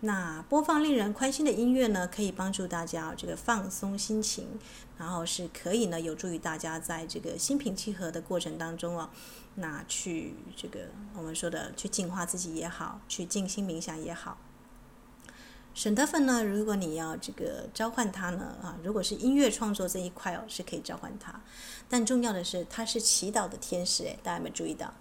[0.00, 4.46] 那播放令人宽心的音乐呢，可以帮助大家这个放松心情，
[4.96, 9.10] 然后是可以呢有助于大家在这个心平气和的过程当中哦，
[9.56, 10.82] 那去这个
[11.16, 14.38] 我们说的去净化自己也好，去静心冥想也好。
[15.74, 21.40] 沈德芬呢，如果你要这个召唤他呢啊，如果是音乐创作这一块哦，是可以召唤他，
[21.88, 24.94] 但重要的是他是祈祷的天使诶，大家有没有注意到？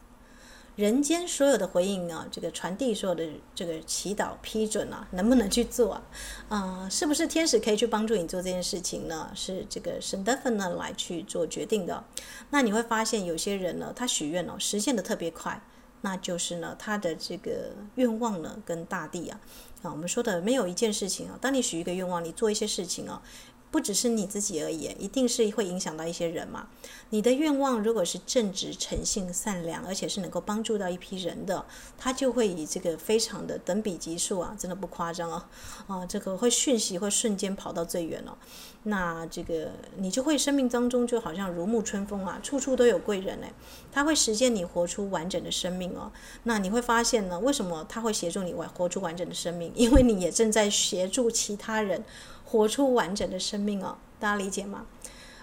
[0.77, 6.03] 人间所有的回应啊，这个传递所有的这个祈祷批准啊，能不能去做啊？
[6.49, 9.31] 啊、是不是天使可以去帮助你做这件事情呢？
[9.33, 12.03] 是这个圣德芬呢来去做决定的。
[12.51, 15.59] 那你会发现有些人呢，他许愿哦，实现的特别快，
[16.01, 19.39] 那就是呢，他的这个愿望呢，跟大地啊，
[19.81, 23.19] 啊，我们说的没有一件事情啊，当你许一个愿望，你做一些事情啊。
[23.69, 26.67] 不只是你自己而已，一定是会影响到一些人嘛。
[27.09, 31.65] 你的愿望如果是正直、诚信、善良，而且是能够帮助到一批人的，
[31.97, 35.49] 他就会以这个非常的等比级数啊，真的不夸张啊，
[35.87, 38.37] 啊，这个会讯息会瞬间跑到最远了。
[38.83, 43.51] 那这个你就会生命当中就好像如沐春风啊，处处都有贵人哎，
[43.91, 46.11] 他会实现你活出完整的生命哦。
[46.43, 49.71] 那你会发现呢，为什么他会协助你完活出完整的生命？
[49.75, 52.03] 因为你也正在协助其他人。
[52.49, 54.85] 活出完整的生命哦，大家理解吗？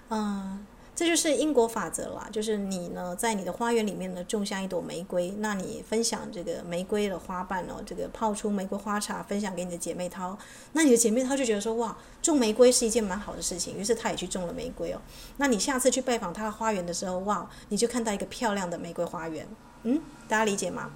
[0.08, 0.64] 嗯，
[0.94, 2.26] 这就是因果法则啦。
[2.32, 10.38] 就是你呢，在你的花园里面呢，种下一朵玫瑰，那你分享这个玫瑰的花瓣哦，这个泡出玫瑰花茶，分享给你的姐妹淘，
[10.72, 15.00] 那你的姐妹淘就觉得说，哇，种玫瑰是一件蛮好的事情，于是她也去种了玫瑰哦。
[15.36, 19.46] 那你下次去拜访她的花园的时候，哇，你就看到一个漂亮的玫瑰花园，
[19.82, 20.90] 嗯，大家理解吗？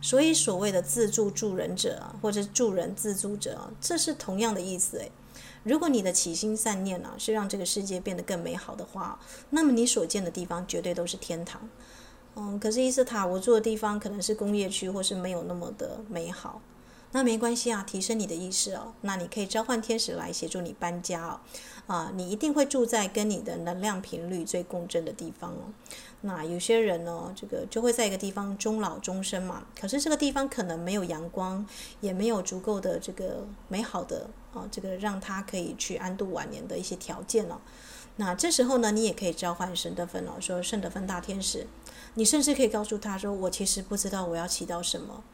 [0.00, 5.12] 所以，所谓的自助助人者，或者助人自助者，这是同样的意思诶。
[5.62, 11.68] 如果你的起心善念啊，是让这个世界变得更美好的话，那么你所见的地方绝对都是天堂。
[12.36, 16.62] 嗯，可是伊斯塔我住的地方可能是工业区，或是没有那么的美好。
[17.12, 18.94] 那没关系啊，提升你的意识哦。
[19.00, 21.40] 那你可以召唤天使来协助你搬家哦。
[21.88, 25.74] 啊，你一定会住在跟你的能量频率最共振的地方哦。
[26.22, 29.66] 那有些人呢，这个就会在一个地方终老终生嘛。
[29.78, 31.66] 可是这个地方可能没有阳光，
[32.00, 37.60] 也没有足够的这个美好的啊，这个让他可以去安度晚年的一些条件了。
[38.16, 41.66] 那这时候呢，你也可以召唤圣德芬哦，说圣德芬大天使，
[42.14, 45.24] 你甚至可以告诉他说，我其实不知道我要祈祷什么，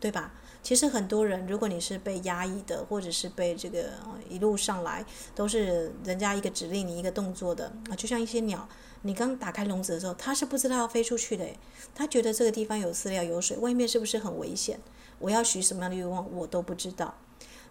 [0.00, 0.32] 对吧？
[0.60, 3.90] 其实很多人，如果你是被压抑的，或者是被这个
[4.28, 8.68] 一路上来都是人家一个指令你一个动作的啊，就像一些鸟，
[9.02, 11.46] 你刚打开笼子的时候，它是不知道要飞出去的，
[11.94, 14.80] 它觉得这个地方有饲料有水，外面是不是很危险？
[15.18, 17.14] 我要许什么样的愿望，我都不知道。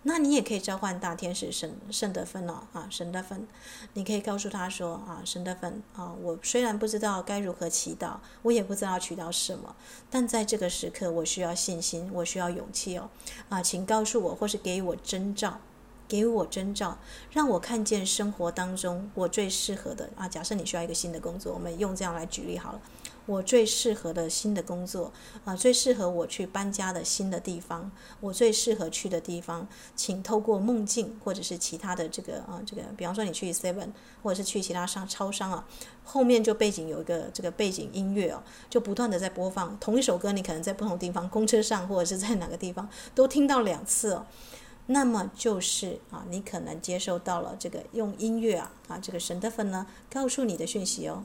[0.03, 3.45] 那你也可以召唤大天使圣圣德芬哦，啊，圣德芬，
[3.93, 9.75] 你可以告诉他说啊，圣德芬啊，我虽然不知道该如何祈祷，我也不知道祈祷什么，
[10.09, 13.09] 但在这个时刻，我需要信心，我需要勇气哦，
[13.49, 15.59] 啊，请告诉我，或是给我征兆。
[16.07, 16.97] 给我征兆，
[17.31, 20.27] 让我看见生活当中我最适合的啊。
[20.27, 22.81] 假设你需要一个新的工作，我们用这样来举例好了。
[23.25, 25.11] 我最适合的新的工作
[25.43, 27.91] 啊，最适合我去搬家的新的地方，
[28.21, 29.67] 我最适合去的地方，
[29.97, 33.89] 请透过梦境或者是其他的这个啊，这个比方说你去 Seven
[34.23, 35.67] 或者是去其他商超商啊，
[36.05, 44.25] 后面就背景有一个这个背景音乐哦，就不断的在播放同一首歌，你可能在不同地方，公车上或者是在哪个地方都听到两次哦。
[44.87, 51.23] 那么就是啊，你可能接收到了这个用音乐啊啊，这个神的粉呢，告诉你的讯息哦。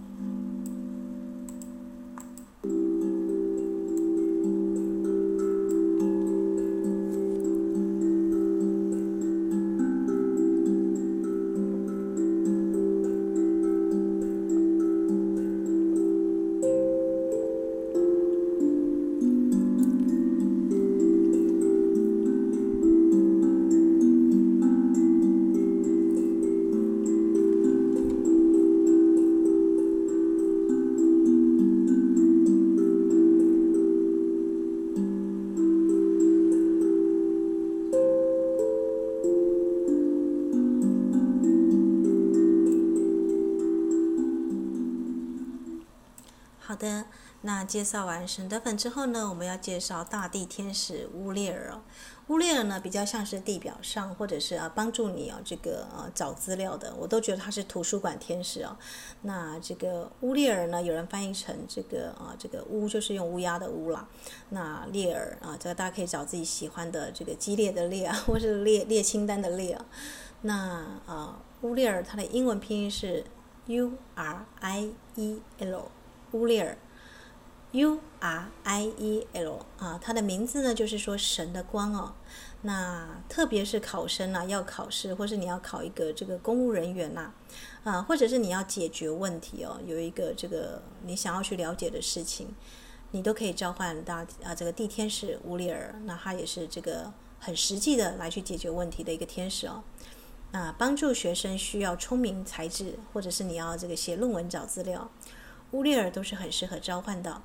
[47.73, 51.75] 介绍完沈德粉之后呢，我们要介绍大地天使乌列尔。
[52.27, 58.77] 乌列尔呢，比较像是地表上，或者是啊帮助你啊这个啊找资料的，我都觉得他是图书馆天使哦。
[59.23, 64.07] 那这个乌列尔呢，有人翻译成这个啊这个乌就是用乌鸦的乌啦。
[64.51, 69.79] 那列尔啊，这个大家可以找自己喜欢的这个激烈的列， 或是列列清单的列。
[70.43, 70.55] 那
[71.07, 73.25] 啊乌列尔它的英文拼音是
[73.65, 75.91] U R I E L，
[76.33, 76.77] 乌列尔。
[77.73, 82.15] U R I E L 啊，它的名字呢，就是说神的光哦。
[82.61, 87.33] 那特别是考生啊，要考试，或是你要考一个这个公务人员呐，
[87.83, 92.55] 啊，或者是你要解决问题哦，有一个这个你想要去了解的事情，
[93.11, 95.95] 你都可以召唤大啊这个地天使乌列尔。
[96.05, 97.11] 那他也是这个
[97.41, 99.83] 很实际的来去解决问题的一个天使哦。
[100.53, 105.11] 啊，帮助学生需要聪明才智，或者是你要这个写论文找资料，
[105.71, 107.41] 乌列尔都是很适合召唤的。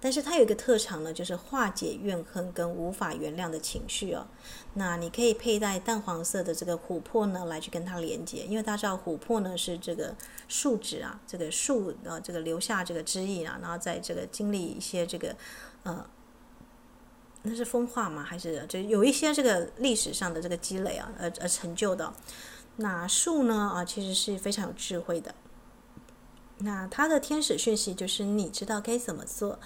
[0.00, 4.26] 但是它有一个特长呢，就是化解怨恨跟无法原谅的情绪哦。
[4.74, 10.14] 那你可以佩戴淡黄色的这个琥珀呢，来去跟它连接，因为大家知道琥珀呢是这个
[10.48, 15.36] 树脂啊，这个树啊，这个留下这个汁液啊，然后在这个经历一些这个
[15.82, 16.06] 呃，
[17.42, 18.22] 那是风化吗？
[18.22, 22.10] 还是就有一些这个历史上的这个积累啊，而而成就的。
[22.76, 25.34] 那树呢啊，其实是非常有智慧的。
[26.62, 29.58] 那它的天使讯息就是你知道该怎么做，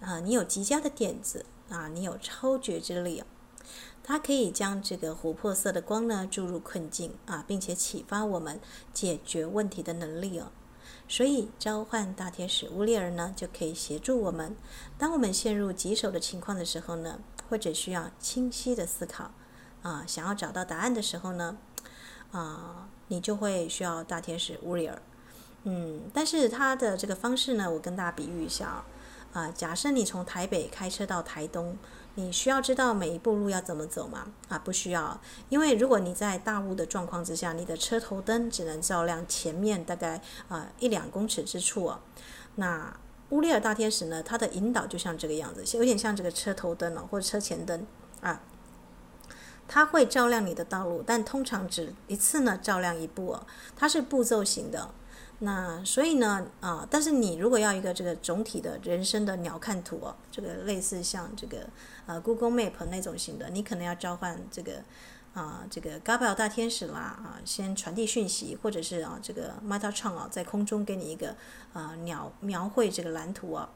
[0.00, 3.24] 啊，你有极佳的点子啊，你有超绝之力，
[4.04, 8.60] 它可以将这个琥珀色的光呢注入困境啊，并且启发我们
[8.92, 10.52] 解决问题的能力哦。
[11.08, 14.54] 所以召唤大天使乌列尔呢，就可以协助我们，
[14.98, 19.32] 当我们陷入棘手的情况的时候呢，或者需要清晰的思考
[19.82, 21.56] 啊，想要找到答案的时候呢，
[22.30, 25.00] 啊，你就会需要大天使乌列尔。
[25.64, 28.84] 嗯，但是它的这个方式呢，我跟大家比喻一下啊，
[29.32, 31.78] 啊，假设你从台北开车到台东，
[32.16, 34.26] 你需要知道每一步路要怎么走吗？
[34.48, 42.00] 啊，不需要，因为如果你在大雾的状况之下，你的车头灯只能照亮前面大概啊一两公尺之处哦。
[42.56, 42.94] 那
[43.30, 47.86] 乌列尔大天使呢，它的引导就像这个样子，有点像这个车头灯哦，或者车前灯
[48.20, 48.42] 啊，
[49.68, 53.46] 它会照亮你的道路，但通常只一次呢照亮一步哦，
[53.76, 54.90] 它是步骤型的。
[55.44, 61.66] 那所以呢，啊，但是你如果要一个这个总体的人生的鸟瞰图哦，这个类似像这个
[62.06, 64.84] 呃 Google Map 那种型的，你可能要召唤这个
[65.34, 71.34] 啊这个 Gabriel 大天使啦啊，先传递讯息，或者是啊这个 Metatron 啊，在空中给你一个
[71.72, 73.68] 啊鸟描绘这个蓝图啊，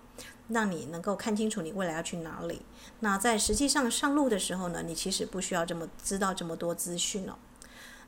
[0.47, 2.63] 让你能够看清楚你未来要去哪里。
[3.01, 7.35] 那在实际上上路的时候呢，你其实不需要这么知道这么多资讯哦。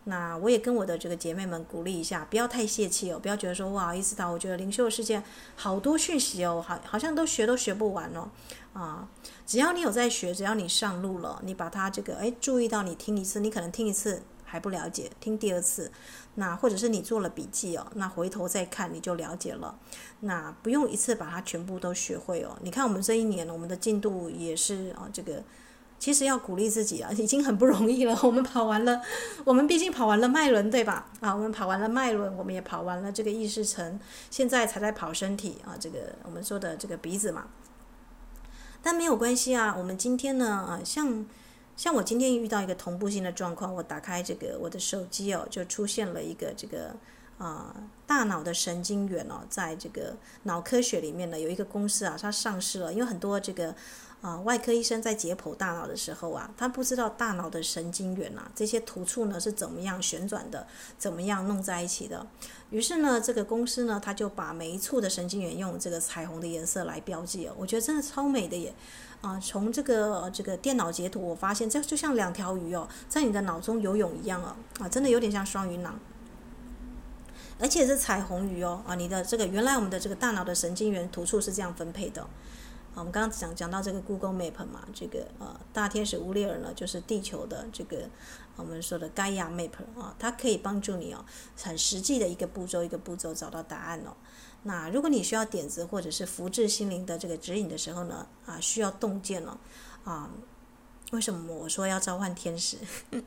[0.08, 5.22] 那我也跟我的这个姐妹们鼓励一下，不要太泄气哦，不要觉得说哇，意思到我觉得灵修世界
[5.54, 8.30] 好多讯息哦，好好像都学都学不完哦，
[8.72, 9.06] 啊，
[9.46, 15.92] 只要你有在学，只要你上路了，你把它这个哎注意到你听一次，你可能听一次还不了解，听第二次，
[16.36, 19.78] 那或者是你做了笔记哦，那回头再看你就了解了，
[20.20, 22.56] 那不用一次把它全部都学会哦。
[22.62, 25.44] 你看我们这一年我们的进度也是啊这个。
[25.98, 28.16] 其实要鼓励自己啊， 已经很不容易了。
[28.22, 29.02] 我们跑完了，
[29.44, 31.10] 我们毕竟跑完了脉轮，对吧？
[31.20, 33.98] 啊，我们跑完了脉轮，我们也跑完了这个意识层，
[34.30, 37.46] 现在才在跑身体啊，这个我们说的这个鼻子嘛。
[38.80, 41.26] 但没有关系啊，我们今天呢啊，像
[41.76, 46.94] 像我今天遇到一个同步性的状况，我打开这个我的手机哦，就出现了一个这个
[47.38, 47.74] 啊
[48.06, 53.74] 大脑的神经元哦，在这个脑科学里面呢，有一个公司啊，它上市了，因为很多这个。
[54.20, 60.66] 啊，外科医生在解剖大脑的时候啊，他不知道大脑的神经元啊，这些突触呢是怎么样旋转的，
[60.98, 62.26] 怎么样弄在一起的。
[62.70, 68.74] 于是呢，这个公司呢，他就把每一处的神经元用这个彩虹的颜色来标记，我觉得真的超美的耶！
[69.20, 75.96] 啊，从这个这个电脑截图，我发现这就像两条鱼哦，在你的脑中游泳一样哦，啊，真的有点像双鱼囊，
[77.60, 82.26] 而且是彩虹鱼哦，啊，你的这个原来我们的这个大脑的神经元突触是这样分配的。
[82.98, 88.08] 我们刚刚讲讲到这个 Google Map 嘛，这个呃大天使乌列尔呢，就是地球的这个
[88.56, 91.24] 我们说的 Gaia Map 啊，它可以帮助你哦，
[91.62, 94.16] 很实际的一个步骤一个步骤找到答案哦。
[94.64, 99.56] 那如果你需要点子或者是福至心灵的这个指引的时候呢，啊需要洞见哦，
[100.04, 100.28] 啊
[101.12, 102.76] 为什么我说要召唤天使？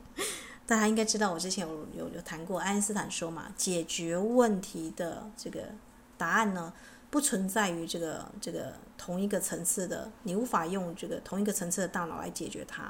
[0.66, 5.60] 大家应该知道，我之前有有有谈过，爱因斯坦说嘛，解决问题的这个
[6.18, 6.72] 答案呢。
[7.12, 12.84] 不存在于这个这个同一个层次的，你无法用这个同一个层次的大脑来解决它，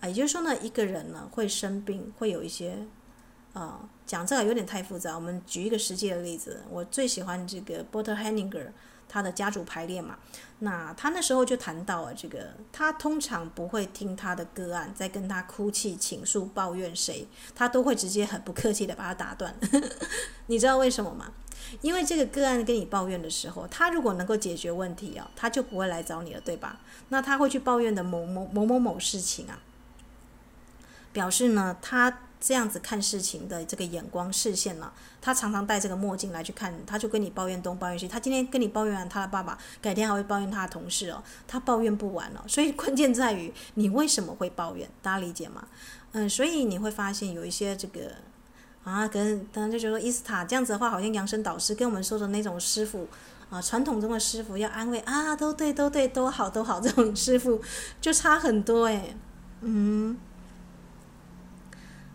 [0.00, 2.76] 啊，也就是说呢，一个人呢会生病，会有一些
[3.52, 6.64] 呃，讲这个有点太复杂，我们举一个实际的例子。
[6.68, 8.72] 我最喜欢这个 Bert Hellinger
[9.08, 10.18] 他的家族排列嘛。
[10.58, 19.54] 那他那时候就谈到啊，这个他通常不会听他的个案在跟他哭泣、倾诉、抱怨谁，他都会直接很不客气的把他打断。
[20.48, 21.30] 你知道为什么吗？
[21.80, 26.80] 因为这个个案跟你抱怨的时候，他如果能够解决问题啊，他就不会来找你了，对吧？
[27.08, 29.58] 那他会去抱怨的某某某某某事情啊，
[31.12, 32.20] 表示呢，他。
[32.40, 34.92] 这样子看事情的这个眼光视线呢，
[35.22, 38.06] 他常常戴这个墨镜来去看，他就跟你抱怨东抱怨西。
[38.06, 42.44] 他今天跟你抱怨完他的爸爸，改天还会抱怨他的同事哦，他抱怨不完了。
[42.46, 45.66] 所以关键在于你为什么会抱怨，大家理解吗？
[46.12, 48.12] 嗯，所以你会发现有一些这个
[48.84, 53.08] 啊，跟他就觉得伊斯塔这样子的话，好像养生导师跟我们说的那种师傅
[53.50, 57.60] 啊，传统中的师傅要安慰啊，都对都对都好都好， 这种师傅
[58.00, 59.16] 就差很多诶。
[59.62, 60.16] 嗯。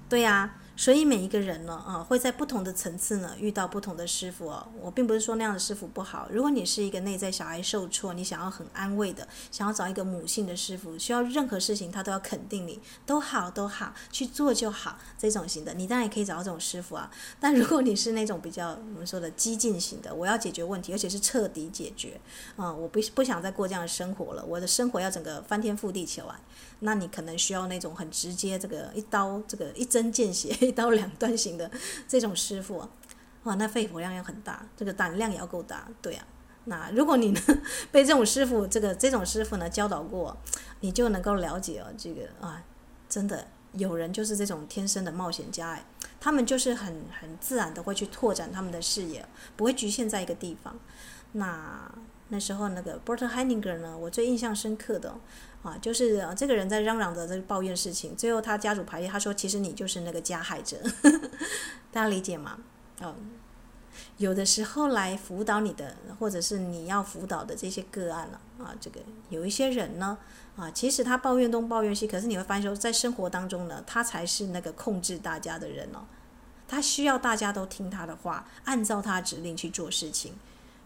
[0.08, 0.56] 对呀。
[0.80, 4.66] 所以每一个人呢，啊，会在不同的层次呢遇到不同的师傅哦。
[4.80, 6.30] 我并不是说那样的师傅不好。
[6.32, 17.12] 如果你是一个内在小孩受挫，你想要很安慰的，想要找一个母性的师傅，需要任何事情他都要肯定你，都好都好，去做就好这种型的，你当然也可以找到这种师傅啊。
[17.42, 22.18] 但如果你是那种比较我们说的激进型的，我要解决问题，而且是彻底解决，
[22.56, 26.36] 啊，我不不想再过这样的生活了，我的生活要整个翻天覆地起来，
[26.82, 30.56] 那你可能需要那种很直接，这个一刀这个一针见血。
[30.62, 31.70] 一刀两断型的
[32.08, 32.88] 这种师傅，
[33.44, 36.38] 哇，那肺活量要很大，这个胆量也要够大，对呀、啊。
[36.66, 37.42] 那如果你呢
[37.92, 40.38] 被这种师傅，这个这种师傅呢教导过，
[40.80, 42.64] 你就能够了解哦，这个啊，
[43.10, 45.86] 真的有人就是这种天生的冒险家哎，
[46.22, 49.26] 他们就是很很自然的会去拓展他们的视野，
[49.58, 50.80] 不会局限在一个地方。
[51.34, 51.92] 那
[52.30, 55.14] 那时候那个 Bert Heilinger 呢，我最印象深刻的。
[55.62, 60.78] 啊，就是啊，这个人在嚷嚷着在抱怨事情，最后他家主排列，他说：“其实你就是那个加害者。
[61.92, 62.60] ”大家理解吗？
[63.02, 63.14] 嗯，
[64.18, 70.18] 有的时候来辅导你的，或者是你要辅导的这些个案了啊，这个有一些人呢
[70.56, 76.08] 啊，其实他抱怨东抱怨西，可是你会发现说，在生活当中呢，他才是那个控制大家的人哦，
[76.70, 80.36] 他需要大家都听他的话，按照他指令去做事情。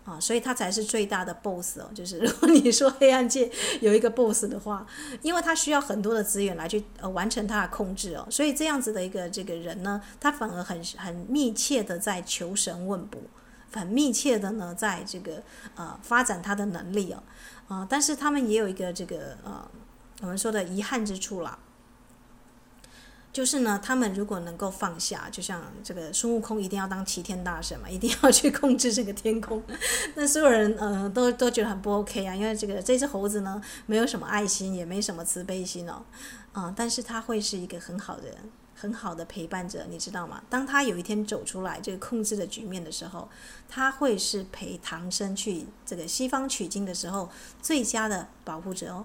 [0.05, 1.89] 啊，所以他才是最大的 boss 哦。
[1.95, 3.49] 就是如果你说黑暗界
[3.79, 4.85] 有一个 boss 的话，
[5.21, 13.21] 因为他需要很多的资源来去呃完成他的控制哦，所以这样子的一个这个人呢，他反而很很密切的在求神问卜，
[13.71, 15.41] 很密切的呢在这个
[15.75, 17.23] 呃发展他的能力哦，
[17.67, 19.65] 啊，但是他们也有一个这个呃
[20.21, 21.57] 我们说的遗憾之处啦。
[23.33, 29.61] 就是呢，他们如果能够放下，就像这个孙悟空一定要当齐天大圣嘛，一定要去控制这个天空，
[30.13, 36.03] 那所有人呃都都觉得很不 OK 啊，因为这个这只猴子呢没有什么爱心，也没什么慈悲心哦，
[36.51, 38.23] 啊、但是他会是一个很好的、
[38.75, 40.43] 很好的陪伴者，你知道吗？
[40.47, 43.27] 当他有一天走出来这个控制的局面的时候，
[43.67, 47.27] 他会是陪唐僧去这个西方取经的时候
[47.63, 49.03] 最佳的保护者哦。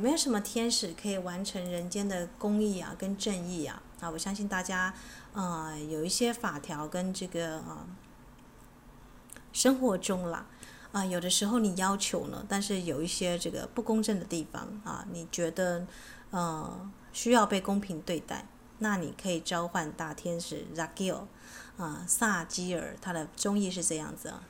[0.00, 3.82] 没有什么天使可以完成人间的公义啊，跟正义啊？
[4.00, 4.94] 啊，我相信大家，
[5.34, 7.86] 呃，有一些法条跟这个啊、
[9.52, 10.46] 生活中啦，
[10.92, 15.86] 啊、有的时候你要求呢，但是有一些这个不公正的地方啊，你觉得
[16.30, 18.46] 呃需要被公平对待，
[18.78, 21.24] 那你可以召唤大天使 Zakiel
[21.76, 24.42] 啊，萨基尔，他的中译是这样子啊，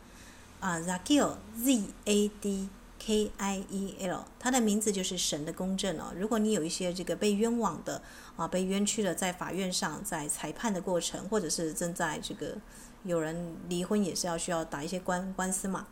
[0.61, 2.68] 啊，Zakiel Z A D。
[3.03, 6.12] K I E L，他的名字就是神的公正哦。
[6.14, 8.03] 如果你有一些这个被冤枉的
[8.36, 12.59] 啊，被冤屈的，在法院上，在裁判的过程，或者是正在这个
[13.05, 15.86] 有人离婚也是要需要打一些官官司嘛。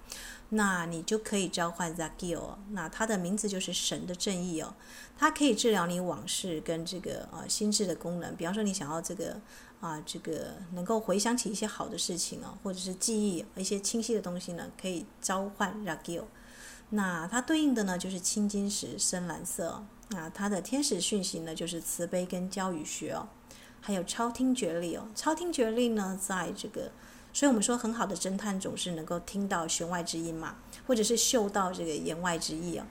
[0.51, 4.75] 那你就可以召唤 Zakiel，那他的名字就是神的正义哦，
[5.17, 8.37] 它可以治疗你往事跟这个呃心智的功能。
[8.37, 9.39] 比方说你想要这个
[9.81, 16.25] 啊这个能够回想起一些好的事情哦，或者是记忆一些清晰的东西呢，可以召唤 Zakiel。
[16.91, 23.29] 那它对应的呢就是青金石深蓝色，那它的天使讯息呢就是慈悲跟教与学哦，
[23.81, 26.91] 还有超听觉力哦，超听觉力呢在这个。
[27.31, 32.87] 所以我们说，很好的侦探总是能够听到弦外之音嘛，或者是嗅到这个言外之意哦。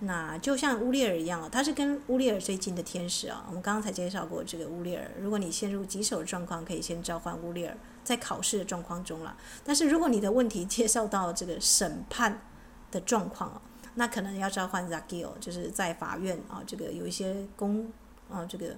[0.00, 3.44] 那就像乌列尔一样啊，他是跟乌列尔最近的天使啊。
[3.46, 5.10] 我们刚刚才介绍过这个乌列尔。
[5.20, 9.34] 如果你陷入棘手的状况，可以先召唤乌列尔，在考试的状况中了。
[9.64, 12.42] 但是如果你的问题 介绍到这个审判
[12.90, 13.62] 的状况啊，
[13.94, 17.90] 那可能要召唤 Zakiel，就是在法院啊，这个有一些公
[18.30, 18.76] 啊这个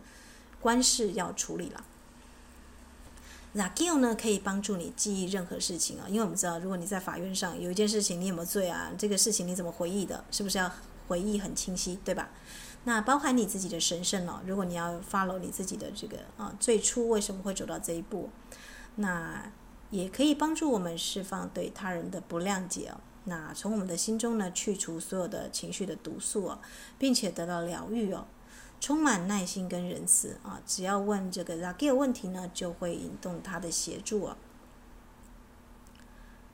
[0.60, 1.84] 官事要处理了。
[3.54, 8.92] Zakiel 呢，可以帮助你记忆任何事情啊，因为我们知道，如果你在法院上有一件事情，你有没有罪啊？
[8.98, 10.22] 这个事情你怎么回忆的？
[10.30, 10.70] 是不是要
[11.08, 12.28] 回忆很清晰，对吧？
[12.84, 18.30] 那包含你自己的神圣哦，如果你要 follow 你自己的这个啊，最初为什么会走到这一步？
[18.96, 19.50] 那
[19.90, 23.00] 也可以帮助我们释放对他人的不谅解哦。
[23.28, 26.58] 那从我们的心中呢，去除所有的情绪的毒素哦，
[26.98, 28.26] 并且得到疗愈哦。
[28.80, 30.62] 充满耐心跟仁慈啊！
[30.64, 34.36] 只要问这个 Zakiel 问题呢，就会引动他的协助啊。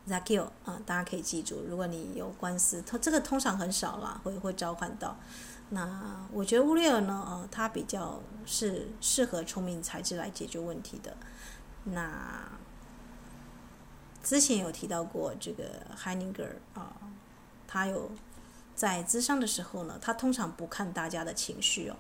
[0.08, 5.18] Zakiel 啊，大家可以记住，如果你有官司，他这个通常很少啦，会会召唤到。
[5.68, 11.14] 那我觉得乌列尔呢，啊，他比较是适合聪明才智来解决问题的。
[11.84, 12.50] 那
[14.24, 15.64] 之前有提到过这个
[15.96, 16.96] Heininger 啊，
[17.68, 18.10] 他有
[18.74, 21.96] 在咨商的时候呢，他通常不看大家的情绪哦。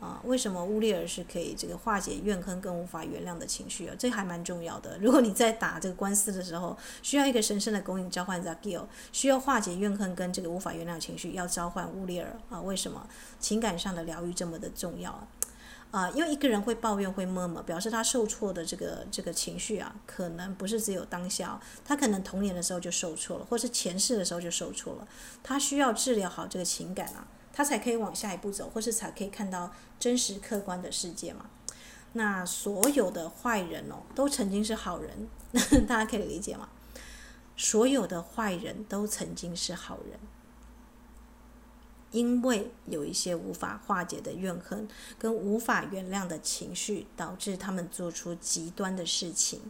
[0.00, 3.94] 啊，为什么乌利尔是可以这个化解怨恨跟无法原谅的情绪啊？
[3.98, 4.96] 这还蛮重要的。
[4.98, 12.58] 如果你在打这个官司的时候，需要一个神圣的供应召唤 Zakiel，需要化解怨恨跟这个无法原谅情绪，要召唤乌利尔啊？
[12.62, 13.06] 为什么
[13.38, 15.28] 情感上的疗愈这么的重要啊？
[15.90, 25.08] 啊，因为一个人会抱怨会默默表示他受挫的这个这个情绪啊，可能不是只有当下，他可能童年的时候就受挫了，或是前世的时候就受挫了，
[25.42, 27.26] 他需要治疗好这个情感啊。
[27.52, 31.46] 他才可以往下一步走，或是才可以看到真实客观的世界嘛。
[32.12, 35.28] 那所有的坏人哦，都曾经是好人，
[35.86, 36.68] 大家可以理解吗？
[37.56, 40.18] 所有的坏人都曾经是好人，
[42.12, 44.88] 因为有一些无法化解的怨恨
[45.18, 49.60] 跟无法原谅的情绪，导致他们做出极端的事情。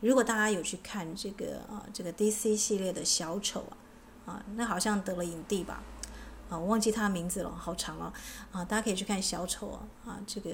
[0.00, 3.64] 如果大家有去看这个啊，这个 DC 系列的小丑
[4.26, 5.82] 啊，啊，那好像得了影帝吧。
[6.50, 8.12] 啊，我忘记他的名字了，好长哦。
[8.52, 10.50] 啊，大家可以去看小丑啊，啊，这个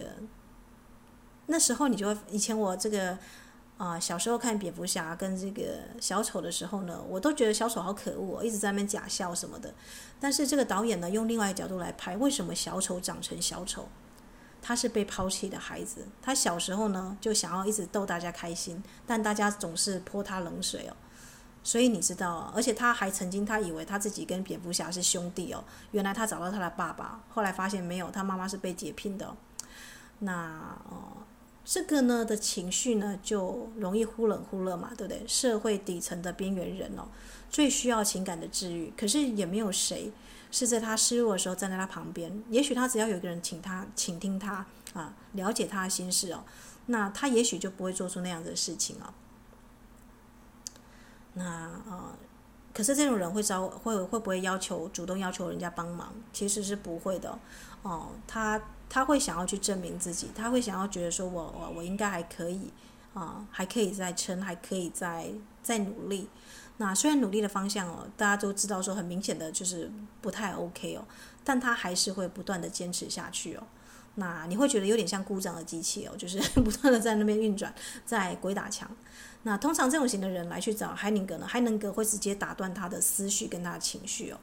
[1.47, 3.19] 那时候你就会，以前我这个
[3.81, 9.73] 啊小时候看蝙蝠侠跟这个小丑的时候呢，我都觉得小丑好可恶，一直在那边假笑什么的。
[10.21, 13.89] 但是这个导演呢，用另外一个角度来拍，为什么小丑长成小丑？
[14.61, 20.95] 他是被抛弃的孩子，他小时候呢就想要一直逗大家开心，但大家总是泼他冷水哦。
[21.63, 25.65] 所以你知道，啊而且他还曾经，他以为他自己跟蝙蝠侠是兄弟哦。
[25.93, 29.35] 原来他找到他的爸爸，后来发现没有，他妈妈是被解聘的。
[30.19, 31.25] 那哦，
[31.65, 35.23] 这个呢的情绪呢，就容易忽冷忽热嘛，对不对？
[35.27, 37.07] 社会底层的边缘人哦，
[37.49, 40.11] 最需要情感的治愈，可是也没有谁
[40.51, 42.43] 是在他失落的时候站在他旁边。
[42.49, 46.43] 也许他只要有一个人请他倾听他啊，了解他的心事哦，
[46.87, 49.13] 那他也许就不会做出那样的事情哦。
[51.35, 52.17] 那啊、
[52.75, 56.13] 可是这种人会招会会不会要求主动要求人家帮忙？
[56.33, 57.39] 其实是不会的，
[57.83, 62.71] 哦，他他会想要去证明自己，他会想要觉得说我我我应该还可以
[63.15, 65.31] 啊，还可以再撑，还可以再
[65.63, 66.29] 再努力。
[66.77, 71.05] 那虽然努力的方向哦，大家都知道说很明显的就是不太 OK 哦，
[71.45, 73.63] 但他还是会不断的坚持下去哦。
[74.17, 77.73] 那你会觉得有点像故障的机器哦，就是 不断的在那边运转，
[78.05, 78.91] 在鬼打墙。
[79.45, 84.39] 那通常这种型的人来去找海宁格呢，海宁格会直接打断他的思绪跟他的情绪哦，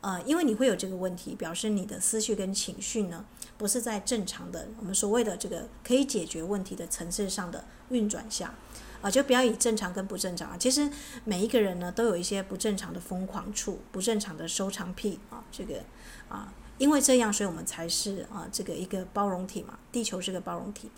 [0.00, 3.24] 呃，因为你会有这个问题，表示你的思绪跟情绪呢，
[3.56, 8.54] 不是在正常的我们所谓的这个可以解决问题的层次上的运转下，
[9.00, 10.90] 啊、就不要以正常跟不正常啊，其实
[11.24, 15.82] 每一个人呢都有一些不正常的疯狂处，不正常的收藏癖啊，这个
[16.28, 20.90] 啊，因为这样，所以我们才是啊这个一个包容体嘛，地球是个包容体。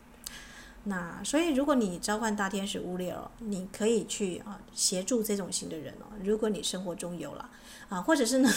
[0.89, 6.07] 那所以，如果你召唤大天使乌列尔，你可以去啊协助这种型的人哦。
[6.23, 7.51] 如果你生活中有了
[7.89, 8.49] 啊，或者是呢，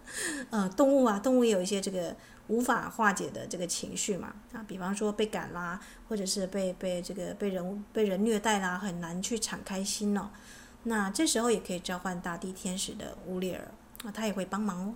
[0.48, 2.16] 呃，动物啊，动物也有一些这个
[2.48, 10.30] 无法化解的这个情绪嘛啊，比方说被赶啦，或者是被被这个被人被人虐待啦，很难去敞开心哦。
[10.84, 13.70] 那这时候也可以召唤大地天使的乌列尔
[14.04, 14.94] 啊，他也会帮忙哦。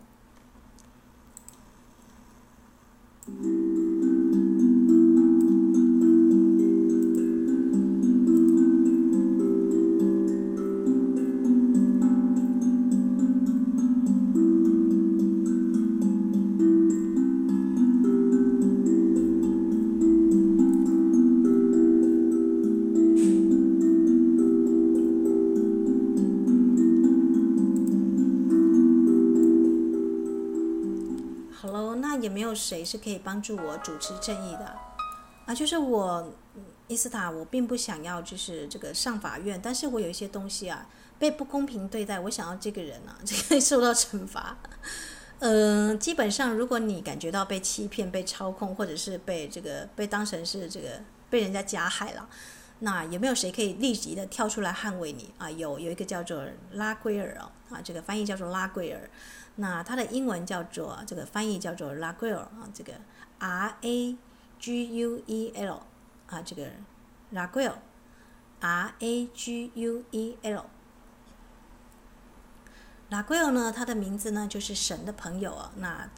[32.89, 34.74] 是可以帮助我主持正义的？
[35.45, 36.32] 啊，就是我
[36.86, 40.86] 伊斯塔，我并不想要就是这个上法院，但是我有一些东西啊
[41.18, 44.57] 被不公平对待，我想要这个人啊 这个受到惩罚。
[45.41, 52.28] 嗯、基本上如果你感觉到被欺骗、被操控，或者是被这个被当成是这个被人家加害了，
[52.80, 55.51] 那有没有谁可以立即的跳出来捍卫你啊？
[55.51, 59.09] 有，有一个叫做拉圭尔啊，啊，这个翻译叫做拉圭尔。
[59.61, 62.93] 那它的英文叫做这个翻译叫做 Raguel 啊，这个
[63.41, 64.17] R A
[64.61, 65.83] G U E L
[66.29, 66.69] 啊，这个
[67.33, 67.73] Raguel
[68.61, 70.65] R A G U E L
[73.11, 75.73] Raguel 呢，它的名字呢就是神的朋友啊。
[75.77, 76.09] 那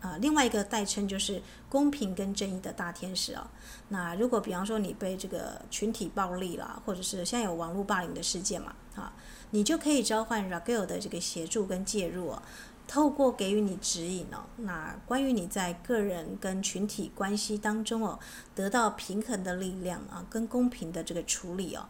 [0.00, 3.50] 啊，另外一个代称就是公平跟正义的大天使啊。
[3.88, 9.12] 那如果比方说你被这个群体暴力啦，或者是现在有网络霸凌的事件嘛，啊，
[9.50, 12.42] 你就可以召唤 Raguel 的这个协助跟介入啊。
[12.88, 18.18] 透过给予你指引哦，那关于你在个人跟群体关系当中哦，
[18.54, 21.86] 得到平衡的力量啊，跟公平的这个处理哦，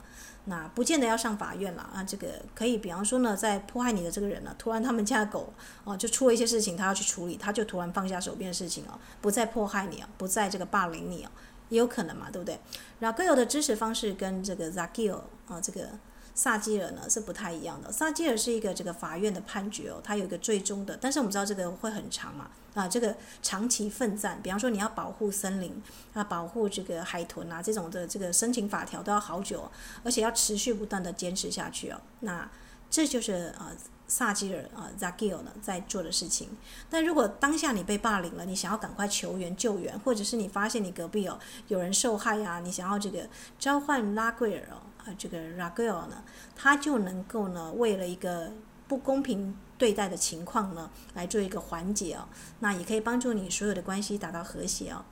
[0.46, 5.52] 那不见得要上法院了啊，这个可以，比方说呢，在迫害你的这个人呢，突然他们家狗
[5.84, 11.30] 哦，就出了一些事情，他要去处理，他就突然放下手边的事情哦，不再迫害你哦，不再这个霸凌你哦，
[11.68, 12.58] 也有可能嘛，对不对？
[13.00, 15.90] 然后各有的支持方式跟这个 Zakiel 啊，这个。
[16.36, 25.82] 萨基尔呢是不太一样的，萨基尔是一个这个法院的判决哦，它有一个最终的，但是我们知道这个会很长嘛，啊，这个长期奋战，比方说你要保护森林
[26.12, 29.68] 啊，保护这个海豚啊，这种的这个申请法条都要好久，
[30.04, 32.48] 而且要持续不断的坚持下去哦，那
[32.90, 33.72] 这就是啊。
[34.08, 36.48] 萨基尔啊，Zakiel 呢在做的事情。
[36.88, 43.28] 但如果当下你被霸凌了，你想要赶快求援救援，或者是你发现你隔壁哦有人受害啊，你想要这个
[43.58, 46.22] 召唤拉贵尔哦，啊这个 Raguel 呢，
[46.54, 48.52] 他就能够呢为了一个
[48.86, 52.28] 不公平对待的情况呢来做一个缓解哦，
[52.60, 55.04] 那也可以帮助你所有的关系达到和谐哦。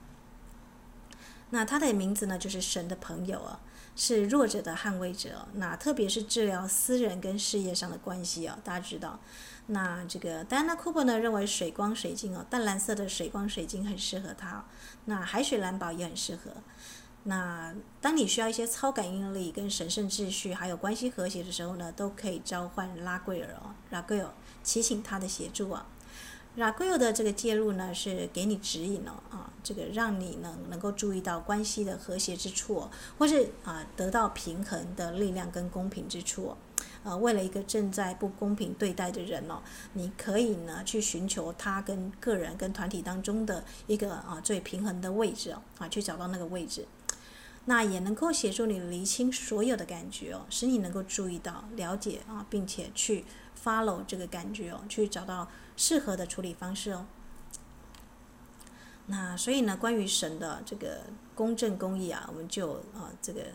[1.51, 3.61] 那他的名字呢就是神的朋友啊。
[3.97, 9.21] 是弱者的捍卫者，那特别是治疗私人跟事业上的关系哦，大家知道。
[9.69, 14.65] 那这个 Diana Cooper 呢认为水光水晶哦，淡蓝色的水光水晶很适合他。
[15.05, 16.51] 那海水蓝宝也很适合。
[17.27, 24.31] 那当你需要一些超感应力跟神圣秩序，还有关系和谐的时候呢，都可以召唤拉圭尔哦，拉圭尔，
[24.63, 25.87] 祈请他的协助啊。
[26.57, 36.55] 拉圭尔的这个介入呢，是给你指引哦，啊，这个让你呢能够注意到关系的和谐之处，或是啊得到平衡的力量跟公平之处，
[37.03, 39.63] 呃，为了一个正在不公平对待的人哦，
[39.95, 46.87] 你可以呢去寻求他跟个人跟团体当中的一个啊最平衡的位置哦，啊，去找到那个位置，
[47.67, 53.25] 那也能够协助你厘清所有的感觉哦，使你能够注意到、了解啊，并且去
[53.63, 55.49] follow 这个感觉哦，去找到。
[55.77, 57.05] 适合的处理方式哦。
[59.07, 61.01] 那所以呢，关于神的这个
[61.35, 63.47] 公正公义啊，我们就啊这个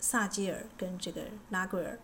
[0.00, 1.98] 萨基尔跟这个拉圭尔。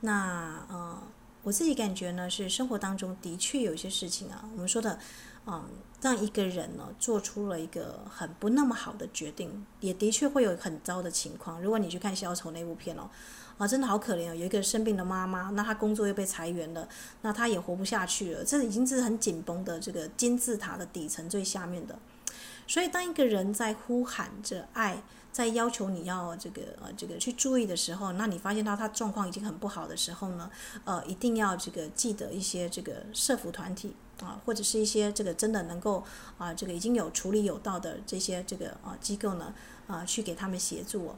[0.00, 1.00] 那呃，
[1.44, 4.98] 我自己感觉呢，是生活当中的确有一些事情啊，我们说的
[5.46, 5.64] 嗯，
[6.00, 11.62] 让一个人呢做出了一个很不那么好的决定，也的确会有很糟的情况。
[11.62, 13.08] 如果你去看《小丑》那部片哦。
[13.56, 14.34] 啊，真的好可怜哦！
[14.34, 16.88] 有一个生病的妈妈，那她工作又被裁员了，
[17.22, 18.44] 那她也活不下去了。
[18.44, 21.96] 这已经是很紧绷的这个金字塔的底层最下面的。
[22.66, 30.50] 所以，当一个人在呼喊着爱，在要求你要这个呃这个去注意的时候，那你发现到他状况已经很不好的时候呢，
[30.84, 36.04] 呃，一定要这个记得一些这个社福团体啊，或者是一些这个真的能够
[36.38, 39.54] 啊这个已经有处理有道的这些这个啊机构呢
[39.86, 41.14] 啊去给他们协助。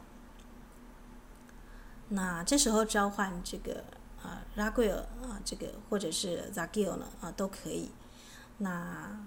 [2.08, 3.84] 那这时候召唤这个
[4.22, 7.90] 啊拉圭尔啊这个或者是 Zakiel 呢啊都可以。
[8.58, 9.26] 那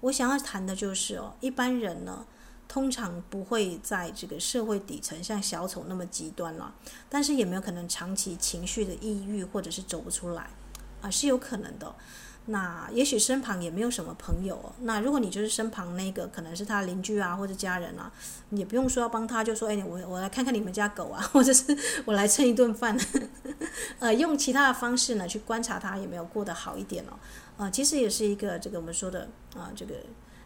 [0.00, 2.26] 我想要谈的就是哦，一般人呢
[2.66, 6.74] 通常不会在这个社会底层像小丑那么极端了，
[7.10, 10.50] 但是也没有可能长期情绪的抑郁或者是走不出来
[11.02, 11.94] 啊是有可能的。
[12.46, 14.72] 那也许身旁也没有什么朋友。
[14.80, 18.10] 那如果你就是身旁那个可能是他邻居啊或者家人啊，
[18.50, 22.98] 也不用说要帮他，就说哎，我我来看看你们家狗啊， 或者是我来蹭一顿饭。
[24.00, 27.12] 呃，用其他的方式呢去观察他有没有过得好一点哦。
[27.58, 29.94] 呃，其实也是一个这个我们说的啊、这个。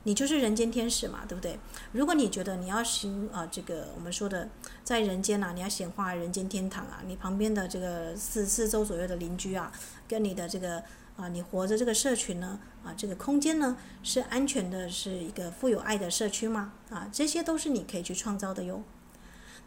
[0.06, 1.58] 你就是人间天使嘛，对不对？
[1.90, 4.48] 如果你觉得你要行啊，这个我们说的
[4.84, 9.72] 在人间呐、你要显化人间天堂啊，你旁边的这个四四周左右的邻居啊，
[10.06, 10.80] 跟你的这个
[11.16, 16.72] 啊，你活着这个社群呢，啊，这个空间呢是安全的，是一个富有爱的社区吗？
[16.88, 18.84] 啊，这些都是你可以去创造的哟。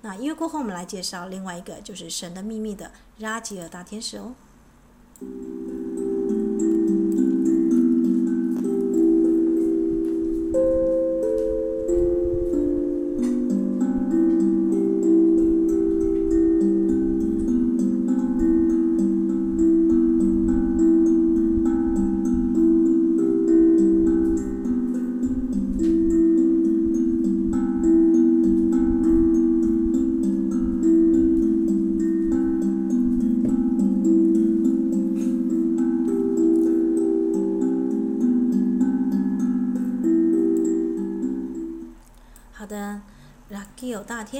[0.03, 4.33] 那因为过后，我们来介绍另外一个，就是神的秘密的拉吉尔大天使哦。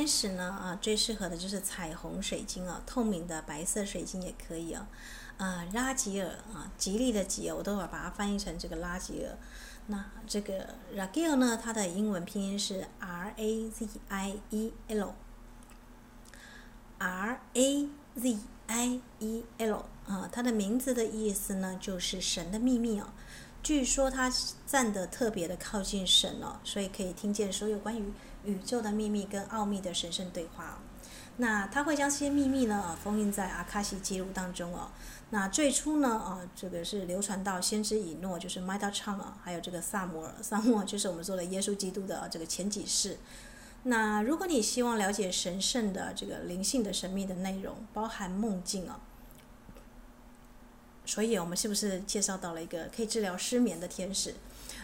[0.09, 4.87] 大天使呢啊，最适合的就是彩虹水晶啊，透明的白色水晶也可以啊。
[5.37, 9.37] 啊，拉吉尔啊，吉利的吉，我都会把它翻译成这个拉吉尔。
[9.85, 15.11] 那这个拉吉尔呢，它的英文拼音是 R A Z I E L，R
[17.53, 23.13] A Z I E L 啊，它的名字的意思呢，就是神的秘密哦。
[23.61, 24.33] 据说它
[24.65, 28.11] 站得特别的靠近神哦，所以可以听见所有关于。
[28.49, 30.79] 宇宙的秘密跟奥秘的神圣对话，
[31.37, 34.89] 那他会将这些秘密呢，封印在阿卡西记录当中哦。
[35.29, 43.17] 那最初呢，啊，这个是流传到先知以诺，就是 Metatron 啊，还有这个萨摩尔，萨摩尔就是我们说的耶稣基督的这个前几世。
[43.83, 48.99] 那如果你希望了解神圣的这个灵性的神秘的内容，包含梦境啊，
[51.05, 54.33] 所以我们是不是介绍到了一个可以治疗失眠的天使？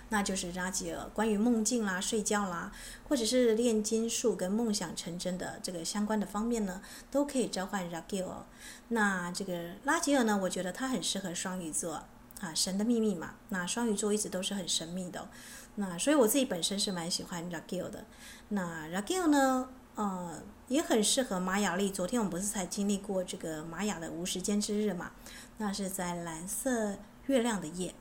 [0.09, 2.71] 那就是拉吉尔，关于梦境啦、睡觉啦，
[3.09, 8.45] 或者是炼金术跟梦想成真的这个相关的方面呢，都可以召唤拉吉尔。
[8.89, 12.03] 那这个拉吉尔呢，我觉得他很适合双鱼座
[12.39, 13.35] 啊，神的秘密嘛。
[13.49, 15.27] 那双鱼座一直都是很神秘的，
[15.75, 18.05] 那所以我自己本身是蛮喜欢拉吉尔的。
[18.49, 21.89] 那拉吉尔呢，呃，也很适合玛雅历。
[21.89, 25.11] 昨天我们不是才经历过这个玛雅的无时间之日嘛？
[25.57, 27.95] 那是在蓝色月亮的夜。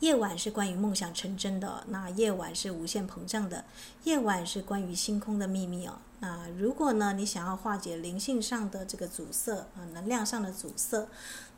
[0.00, 3.64] 夜晚是关于梦想成真的，那夜晚是无限膨胀的，
[4.04, 5.98] 夜晚是关于星空的秘密哦。
[6.20, 11.06] 那如果呢，你想要化解灵性上的这个阻塞啊，能量上的阻塞，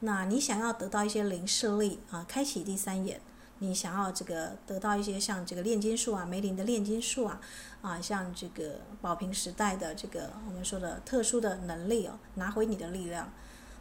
[0.00, 3.20] 那你想要得到一些灵视力啊，开启第三眼，
[3.60, 7.40] 你想要这个得到一些像这个炼金术啊，梅林的炼金术啊，
[7.80, 13.32] 啊，像这个宝瓶时代的这个我们说的特殊的能力哦，拿回你的力量，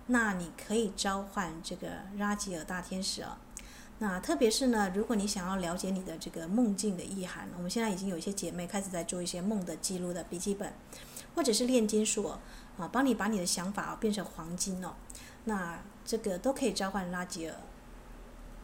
[0.05, 1.88] 那你可以召唤这个
[2.20, 3.38] 拉吉尔大天使哦。
[4.03, 10.73] 那特别是呢，如果你想要了解你的这个梦境的意涵，我们现在已经有一些姐妹开始在做一些梦的记录的笔记本，
[11.35, 14.95] 或者是炼金术啊，帮你把你的想法变成黄金哦。
[15.43, 17.55] 那这个都可以召唤拉吉尔，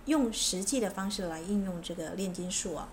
[0.05, 2.89] 用实际的方式来应用这个炼金术啊。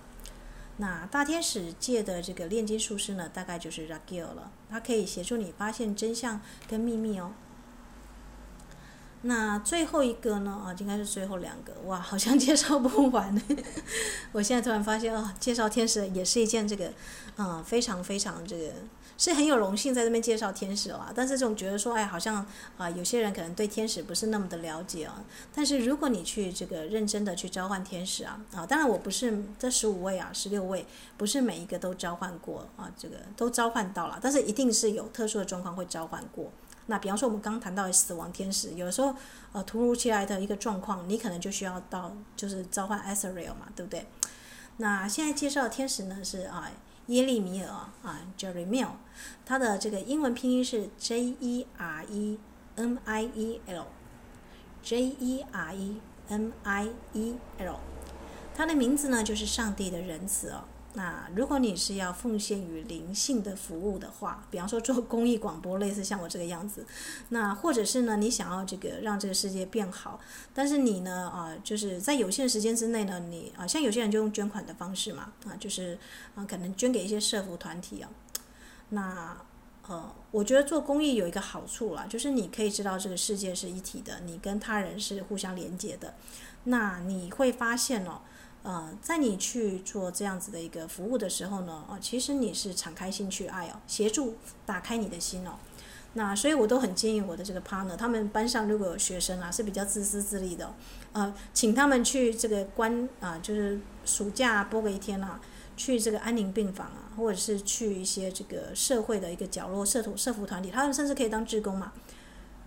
[0.76, 7.32] 那大天使界的这个炼金术师呢，大概就是拉吉尔了，它可以协助你发现真相跟秘密哦。
[9.26, 10.50] 那最后一个呢？
[10.50, 11.72] 啊，应该是最后两个。
[11.86, 13.42] 哇，好像介绍不完。
[14.32, 16.88] 我现在突然发现啊，介绍天使也是一件这个，
[17.36, 18.70] 啊、嗯，非常非常这个
[19.16, 21.10] 是很有荣幸在这边介绍天使啊。
[21.14, 22.46] 但是总觉得说，哎，好像
[22.76, 25.24] 啊，有些人可能对天使不是那么的了解啊。
[25.54, 30.84] 但是如果你去这个认真的去召唤天使啊，啊，当然我不是这十五位啊，十六位
[31.16, 36.52] 不是每一个都召唤过啊，这个都召唤到了，但是一定是有特殊的状况会召唤过。
[36.86, 39.14] 那比方说，我们刚谈到死亡天使，有的时候，
[39.52, 44.06] 呃，突如其来的一个状况，你可能就需要到，就是召唤 Azrael 嘛，对不对？
[44.76, 46.70] 那现在介绍的天使呢是啊，
[47.06, 47.70] 耶利米尔
[48.02, 48.90] 啊 j e r e m i l
[49.46, 52.38] 他的这个英文拼音是 J E R E
[52.76, 57.78] M I E L，J E R E M I E L，
[58.54, 60.64] 他的名字呢就是上帝的仁慈哦。
[60.96, 66.86] 那如果你是要奉献于灵性的服务的话，比方说做公益广播，类似像我这个样子，
[67.30, 70.20] 那或者是呢，你想要这个让这个世界变好，
[70.54, 75.98] 但是你呢啊，就是在有限时间之内呢，你啊，像有些人就用捐款的方式嘛，啊，就是
[76.36, 78.08] 啊，可能捐给一些社福团体啊，
[78.90, 79.36] 那
[79.86, 86.14] 呃，我觉得做公益有一个好处啦，就是你可以知道这个世界是一体的，你跟他人是互相连接的。
[86.66, 88.22] 那你会发现哦，
[88.64, 94.36] 呃，在你去做这样子的一个服务的时候呢，哦，其实你是敞开心去爱哦，协助
[94.66, 95.52] 打开你的心哦。
[96.14, 100.74] 那所以我都很建议我的这个 partner，他们班上如果有学生啊是比较自私自利的，
[101.12, 105.40] 呃，请他们去这个关啊，就是暑假播个一天啊。
[105.76, 111.92] 去这个安宁病房啊，或者是去一些这个社会的一个角落、社团、社服团体，他们甚至可以当志工嘛，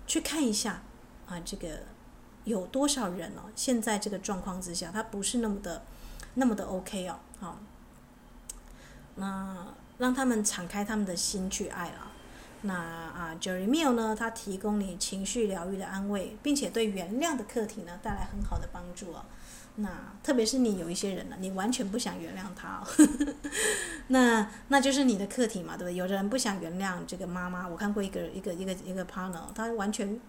[0.05, 0.83] 去看一下
[1.25, 1.83] 啊，这个
[2.47, 3.51] 有多少人哦？
[3.55, 5.83] 现在这个状况之下，他不是那么的、
[6.35, 7.59] 那么的 OK 哦，好，
[9.15, 9.67] 那
[9.97, 12.11] 让他们敞开他们的心去爱了。
[12.61, 19.25] 那啊，Jeremy 呢，他提供你情绪疗愈的安慰，并且对原谅的课题呢带来很好的帮助哦。
[19.79, 19.89] 那
[20.23, 22.87] 特别是你有一些人呢，你完全不想原谅他，哦，
[24.07, 25.95] 那那就是你的课题嘛，对不对？
[25.95, 30.19] 有的人不想原谅这个妈妈，我看过一个一个一个一个 partner，他完全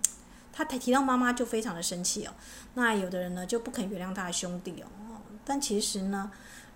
[0.64, 2.34] 他提到妈妈就非常的生气哦。
[2.74, 6.30] 那有的人呢就不肯原谅他的兄弟哦，但其实呢，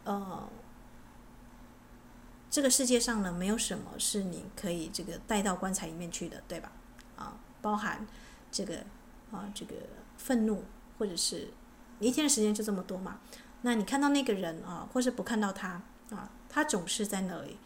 [0.05, 0.49] 呃，
[2.51, 6.73] 这个世界上呢没有什么是你可以这个带到棺材里面去的，对吧？
[7.17, 8.07] 啊，包含
[8.51, 8.85] 这个
[9.31, 9.75] 啊这个
[10.17, 10.65] 愤怒
[10.99, 11.49] 或者是。
[12.01, 13.21] 一天的时间就这么多嘛？
[13.61, 15.81] 那你看到那个人啊，或是不看到他
[16.11, 17.59] 啊，他总是在那里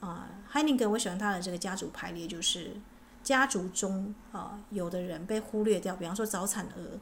[0.00, 0.30] 啊。
[0.48, 2.74] 海宁格，我喜欢他的这个家族排列，就是
[3.26, 7.00] 家族中啊，有的人被忽略掉，比方说早产儿，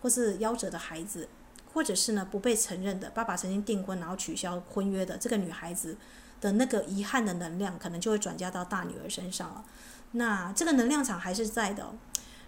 [0.00, 1.28] 或是夭折的孩子，
[1.72, 5.96] 或者是呢不被承认的爸爸曾经订婚然后取消婚约的这个女孩子
[6.40, 9.64] 的那个遗憾的能量，可能就会转嫁到大女儿身上了。
[10.12, 11.92] 那这个能量场还是在的。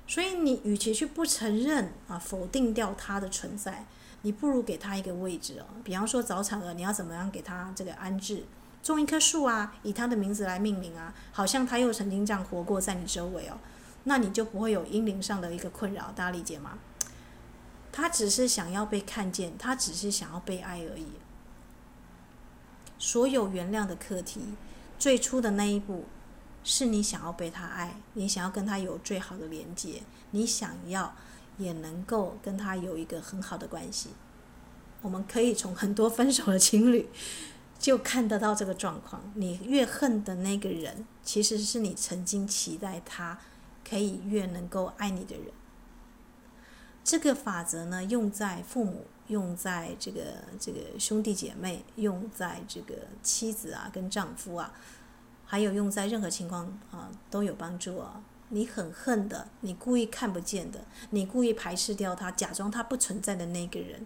[0.07, 3.87] 所以你与其去不承认啊，否定掉她的存在，
[4.23, 5.67] 你不如给她一个位置哦。
[5.83, 8.45] 比方说早产儿，你要怎么样给她这个安置？
[8.95, 13.59] 种一棵树啊，以他的名字来命名啊，好像他又曾经这样活过在你周围哦，
[14.05, 16.79] 那你就不会有阴灵上的一个困扰，大家理解吗？
[17.93, 21.07] 他只是想要被看见，他只是想要被爱而已。
[22.99, 24.41] 所有原谅的课题，
[24.99, 26.05] 最初的那一步。
[26.69, 31.15] 是你想要被他爱，你想要跟他有最好的连接，你想要
[31.59, 34.11] 也能够跟他有一个很好的关系。
[35.01, 37.09] 我们可以从很多分手的情侣
[37.79, 39.33] 就看得到这个状况。
[39.35, 43.39] 你越恨的那个人，其实是你曾经期待他
[43.89, 45.47] 可以越能够爱你的人。
[47.05, 54.73] 这个法则呢，用在父母，用在这个这个兄弟姐妹，用在这个妻子啊跟丈夫啊。
[55.49, 58.21] 还有用在任何情况啊都有帮助啊！
[58.49, 64.05] 你很恨的，你故意看不见的，你故意排斥掉他，假装他不存在的那个人，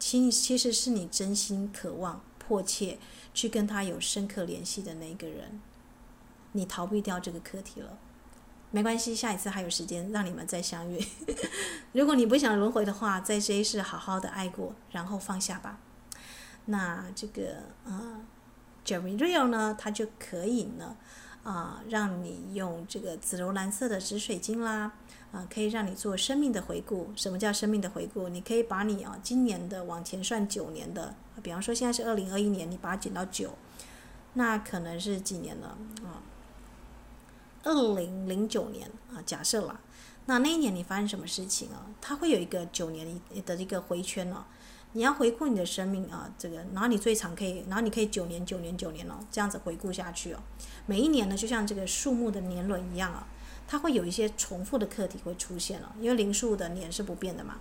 [0.00, 2.20] 其其实是你真心渴望、
[2.50, 2.98] 迫切
[3.32, 5.60] 去跟他有深刻联系的那个人。
[6.50, 7.96] 你逃避掉这个课题了，
[8.72, 11.00] 没关系，下一次还有时间让你们再相遇。
[11.94, 15.78] 如果你不想轮回的话，在这一世好好的爱过，然后放下吧。
[16.64, 18.22] 那这个啊。
[18.82, 20.96] Jerry Real 呢，它就可以呢，
[21.44, 24.92] 啊，让你用这个紫柔蓝色的紫水晶啦，
[25.30, 27.12] 啊，可以让你做生命的回顾。
[27.14, 28.30] 什么叫生命的回顾？
[28.30, 33.54] 你可以把你啊今年的往前算九年的，比方说现在是二零二一年，你把它减到九，
[34.34, 36.22] 那可能是几年了啊？
[37.62, 39.80] 二零零九年啊，假设啦，
[40.26, 41.86] 那那一年你发生什么事情啊？
[42.00, 44.44] 它会有一个九年的一个回圈哦。
[44.92, 50.40] 你要回顾你的生命啊，这个，然后你最长可以，然后你可以九年、九年、九年哦，这样子回顾下去哦。
[50.86, 53.24] 每一年呢，就像这个树木的年轮一样啊，
[53.68, 57.58] 它会有一些重复的课题会出现了，因为灵数的年是不变的嘛。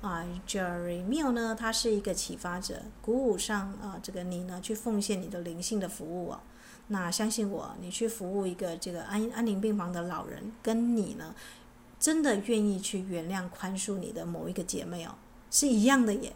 [0.00, 6.40] 啊，Jeremiah 呢，他是一个启发者，鼓舞上啊，这个你呢去奉献你的灵性的服务哦。
[6.88, 11.34] 那相信我，你去服务一个这个安安宁病房的老人，跟你呢，
[11.98, 15.14] 真的愿意去原谅、宽恕你的某一个姐妹哦。
[15.50, 16.32] 是一样的耶，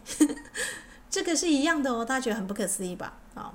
[1.09, 3.17] 这个是一样的哦，大家觉得很不可思议吧？
[3.33, 3.53] 啊，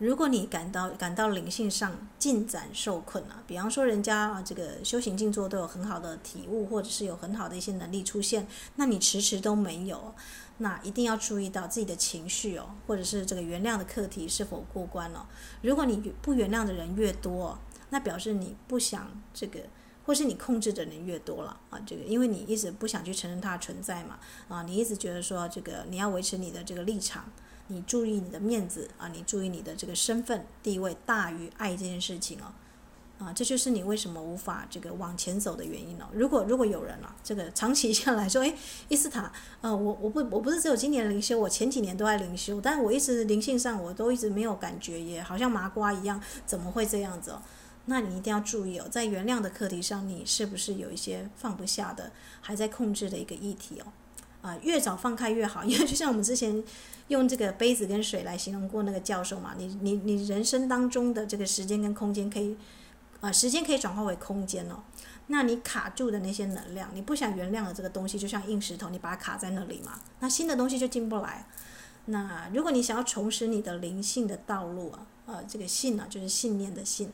[0.00, 10.14] 如果你感到感到灵性上进展受困啊，比方说人家啊这个修行静坐都有很好的体悟，或者是有很好的一些能力出现，那你迟迟都没有，
[10.56, 15.28] 那一定要注意到自己的情绪哦，或者是这个原谅的课题是否过关了。
[15.60, 17.58] 如果你不原谅的人越多，
[17.90, 19.60] 那表示你不想这个。
[20.06, 27.30] 或是你控制的人越多了啊，这个因为你一直不想去承认它的存在嘛，啊，你一直觉得说这个你要维持你的这个立场，
[27.70, 32.52] 你注意你的面子啊，你注意你的这个身份地位大于爱这件事情哦，
[33.24, 36.06] 啊，这就是你为什么无法这个往前走的原因哦。
[36.12, 38.52] 如果如果有人了，这个长期下来说，哎，
[38.88, 47.40] 伊斯塔，呃，我我不我不是只有今年灵修，我前几年都在灵修，但我一直灵性上我都一直没有感觉，也好像麻瓜一样，怎么会这样子哦？
[47.86, 52.10] 那你一定要注意哦，在原谅的课题上，你是不是有一些放不下的，
[52.40, 53.86] 还在控制的一个议题哦？
[54.42, 56.62] 啊，越早放开越好， 因为就像我们之前
[57.08, 62.56] 用这个杯子跟水来形容过那个教授嘛，你你你人生当中的这个时间跟空间可以，
[63.20, 64.82] 啊，时间可以转化为空间哦。
[65.26, 71.46] 那你卡住的那些能量，你不想原谅的这个东西，就像硬石头，你把它卡在那里嘛，那新的东西就进不来。
[72.06, 77.12] 那如果你想要重拾你的灵性的道路啊，呃，这个信呢、啊，就是信念的信，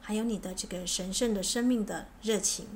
[0.00, 2.66] 还有你的这个神圣的生命的热情，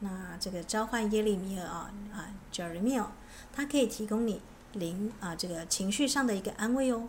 [0.00, 3.06] 那这个召唤耶利米尔啊啊，Jeremiah，
[3.52, 4.40] 它可以提供你
[4.72, 7.08] 灵啊这个情绪上的一个安慰哦。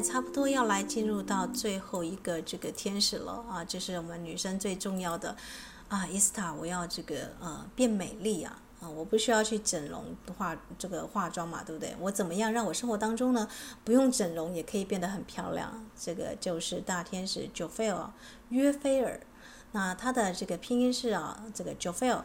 [0.00, 5.36] 差不多要来进入到最后一个这个天使了啊，就是我们女生最重要的
[5.88, 10.04] 啊，伊斯塔，我要这个呃变美丽啊啊，我不需要去整容
[10.36, 11.94] 化这个化妆嘛，对不对？
[12.00, 13.48] 我怎么样让我生活当中呢
[13.84, 15.84] 不用整容也可以变得很漂亮？
[15.98, 18.10] 这个就是大天使 Jophiel
[18.50, 19.20] 约菲尔，
[19.72, 22.22] 那他的这个拼音是啊，这个 Jophiel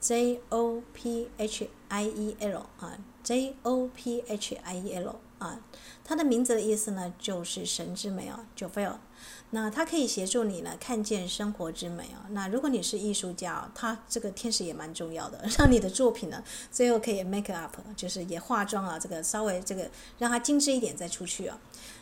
[0.00, 5.60] J O P H I E L 啊，J O P H I E L 啊。
[6.06, 8.98] 它的名字的意思呢，就是神之美哦 j o v e l。
[9.50, 12.28] 那它可以协助你呢，看见生活之美哦。
[12.30, 21.58] 那如果你是艺术家哦，它这个天使也蛮重要的， 让你的作品呢，最后可以 make up，就是也化妆啊，这个稍微这个让它精致一点再出去啊。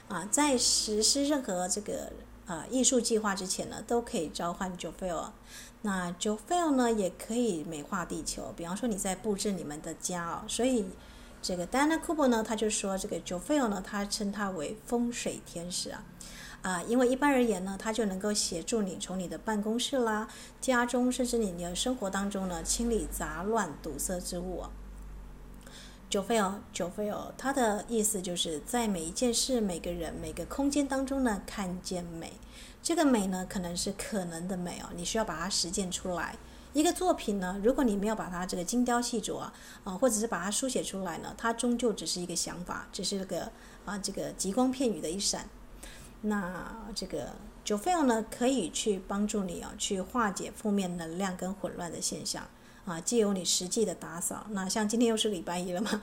[0.09, 2.13] 啊，在实施任何这个
[2.47, 5.33] 啊艺术计划之前呢，都可以召唤 j o v e l。
[5.83, 10.87] 那 j o v e l 呢，也可以美化地球，比方说你在布置你们的家哦，所以。
[11.43, 16.05] 这个 Diana Cooper 呢，他就说这个 Jophiel 呢，他称他为风水天使啊，
[16.63, 20.29] 啊，因为一般而言呢，他就能够协助你从你的办公室啦、
[20.61, 24.71] 家中，甚至你的生活当中呢，清理杂乱堵塞之物啊。
[26.09, 32.35] Jophiel，Jophiel，他的意思就是在每一件事、每个人、每个空间当中呢，看见美。
[32.83, 36.37] 这个美呢，可能是可能的美哦，你需要把它实践出来。
[36.73, 39.53] 一个作品呢，如果你没有把它这个精雕细琢啊，
[39.85, 43.51] 啊，或者是把它书写出来呢，它终究只是一个想法，只是个
[43.85, 45.49] 啊这个极光片羽的一闪。
[46.23, 52.49] 那这个 j o f e l 呢，可以去帮助你啊，去化解负面能量跟混乱的现象。
[52.85, 56.03] 啊，既有你实际的打扫，那像今天又是礼拜一了嘛，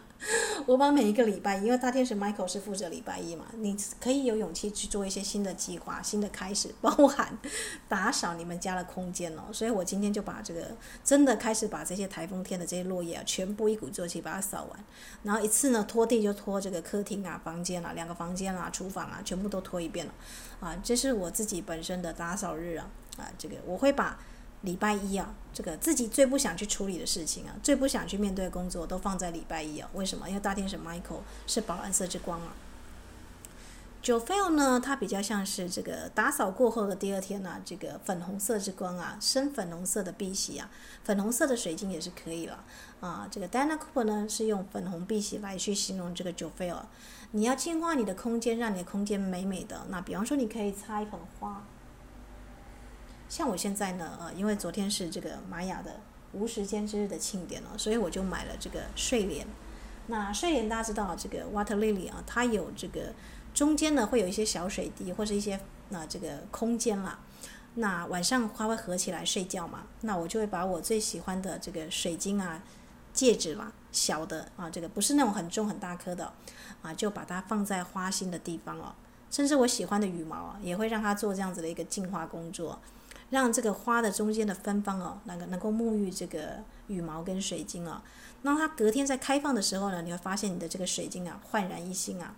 [0.66, 7.38] 我把每一个礼拜一，因为大天使 Michael 是负责礼拜一嘛，你可以有勇气去做一些新的计划、新的开始，包含
[7.90, 9.42] 打扫你们家的空间哦。
[9.52, 10.72] 所以我今天就把这个
[11.04, 14.80] 真的开始把这些台风天的这些落叶啊，全部一鼓作气把它扫完，
[15.24, 20.14] 然后一次呢拖地就拖这个客厅啊、房间啊、两个房间啊、厨房啊，全部都拖一遍了，
[20.62, 24.18] 啊，这是我自己本身的打扫日啊，啊，这个我会把。
[24.62, 29.90] 礼拜一啊，这个自己最不想去处理的事情啊，最不想去面对的工作，都放在礼拜一啊。
[29.94, 30.27] 为什么？
[30.27, 32.53] 因为大天使 Michael 是宝蓝色之光啊。
[34.02, 40.69] Jophiel 呢，它比较像是这个打扫过后的第二天啊，这个粉红色之光啊，深粉红色的碧玺啊，
[41.03, 42.64] 粉红色的水晶也是可以了
[43.02, 43.27] 啊。
[43.30, 46.84] 这个 Dana Cooper 呢，是用粉红碧玺来去形容这个 Jophiel。
[47.31, 49.86] 你要净化你的空间，让你的空间美美的。
[49.90, 51.64] 那比方说，你可以插一盆花。
[53.30, 56.01] 像我现在呢，呃，因为昨天是这个玛雅的
[56.34, 59.47] 无时间之日的庆典了，所以我就买了这个睡莲。
[60.07, 63.14] 那睡莲大家知道，这个 Water Lily 啊，它有这个
[63.53, 67.19] 中间呢会有一些小水滴或者一些那这个空间啦。
[67.76, 72.64] 那晚上它会合起来睡觉嘛，那我就会把我最喜欢的这个水晶啊、
[73.14, 76.34] 戒指啦，小的啊，这个不是那种很重很大颗的
[76.81, 78.95] 啊，就把它放在花心的地方哦。
[79.30, 82.80] 甚至我喜欢的羽毛啊，也会让它做这样子的一个净化工作。
[83.30, 88.01] 让这个花的中间的芬芳哦，那个能够沐浴这个羽毛跟水晶哦，
[88.41, 92.34] 那它隔天在开放的时候呢，你会发现你的这个水晶啊焕然一新啊，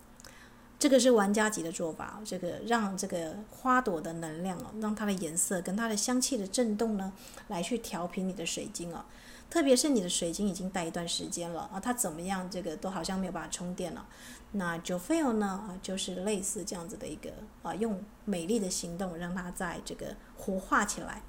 [0.77, 7.13] 这个是玩家级的做法，这个让这个花朵的能量哦，让它的颜色跟它的香气的震动呢，
[7.47, 9.05] 来去调频你的水晶哦。
[9.49, 14.05] 特别是你的水晶已经戴一段时间了啊，它怎么样，这个都好像没有办法充电了。
[14.53, 17.31] 那 Joel 呢啊，就是类似这样子的一个
[17.63, 21.21] 啊，用美丽的行动让它在这个活化起来。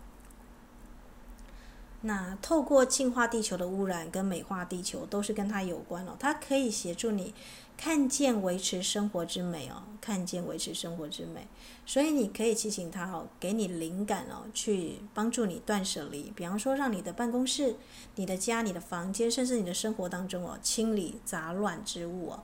[2.05, 6.17] 那透过净化地球的污染跟美化地球，都是跟它有关哦。
[6.19, 7.33] 它可以协助你
[7.77, 11.47] 看见维持生活之美哦，看见维持生活之美。
[11.87, 16.33] 所以你可以提醒它哦，给你灵感哦，去帮助你断舍离。
[16.35, 17.77] 比方说，让你的办公室、
[18.17, 22.43] 你的家、你的房间，甚至你的生活当中哦，清理杂乱之物哦。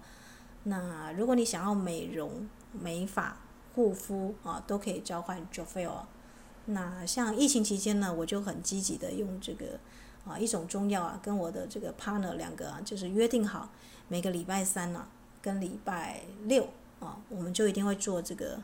[0.68, 3.36] 那如果你想要美容、美发、
[3.74, 6.04] 护肤啊，都可以召唤 Jophiel。
[6.66, 9.80] 那像疫情期间呢，我就很积极的用这个
[10.26, 13.70] 啊一种中药啊，跟我的这个 partner 两个啊，就是约定好
[14.08, 15.06] 每个礼拜三呢、
[15.40, 16.68] 跟礼拜六
[17.00, 18.60] 啊，我们就一定会做这个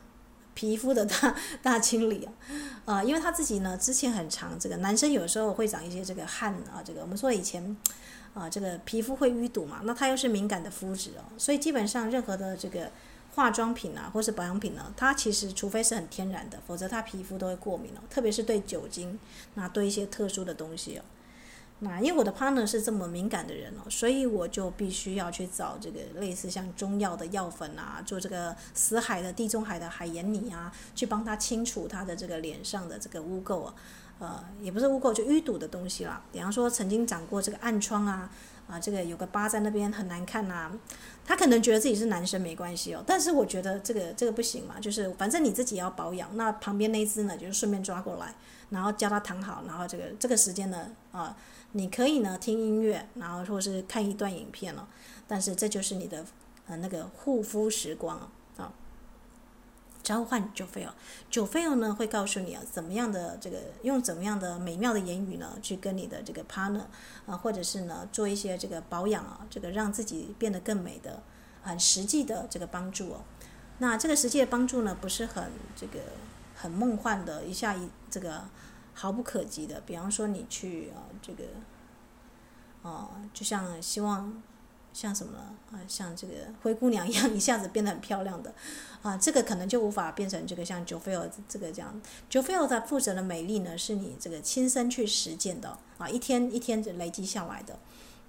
[0.53, 2.33] 皮肤的 大大清理啊，
[2.85, 7.75] 啊，因为他自己呢之前很长，这个男生有时候会长一些这个汗啊，这个我们说以前
[8.35, 12.91] 啊这个皮肤会淤堵嘛，那它又是敏感的肤质哦，所以基本上任何的这个。
[13.33, 17.99] 化妆品啊，或是保养品呢，它其实除非是很天然的，否则它皮肤都会过敏哦。
[18.09, 19.19] 特别是对酒精，
[19.55, 21.03] 那对一些特殊的东西哦。
[21.79, 33.73] 那因为我的 partner 是这么敏感的人哦，所以我就必须要去找这个类似像中药的药粉啊，做这个死海的地中海的海盐泥啊，去帮他清除他的这个脸上的这个污垢啊，
[34.19, 36.21] 呃，也不是污垢，就淤堵的东西啦。
[36.31, 38.29] 比方说曾经长过这个暗疮啊。
[38.67, 40.71] 啊，这个有个疤在那边很难看呐、啊，
[41.23, 48.33] 他可能觉得自己是男生没关系哦，但是我觉得这个这个不行嘛，就是反正你自己要保养，那旁边那只呢，就是顺便抓过来，
[48.71, 51.37] 然后叫他躺好，然后这个这个时间呢，啊，
[51.73, 54.87] 你可以呢听音乐，然后或是看一段影片了，
[55.27, 56.25] 但是这就是你的
[56.65, 58.17] 呃那个护肤时光
[58.57, 58.73] 啊。
[60.05, 66.85] 召唤 Jophiel，Jophiel 呢会告诉你啊，怎么样的这个用怎么样的美妙的言语呢，去跟你的这个 partner
[67.25, 71.23] 啊，或者是呢做一些这个保养啊，这个让自己变得更美的
[71.63, 73.21] 很实际的这个帮助哦。
[73.79, 75.99] 那这个实际的帮助呢，不是很这个
[76.53, 78.47] 很梦幻的，一下一这个
[78.93, 79.81] 毫不可及的。
[79.87, 81.45] 比方说你去啊这个，
[82.83, 84.43] 哦，就像希望。
[84.95, 85.37] 像什么
[85.71, 85.75] 啊？
[85.89, 88.53] 像这个灰姑娘一样， 一下子变得很漂亮的，
[89.01, 92.01] 啊，这个可能就无法变成这个像 Jophiel 这个这样。
[92.31, 97.77] Jophiel 的负责的美丽呢，是你这个亲身去实践的啊，一天一天累积下来的。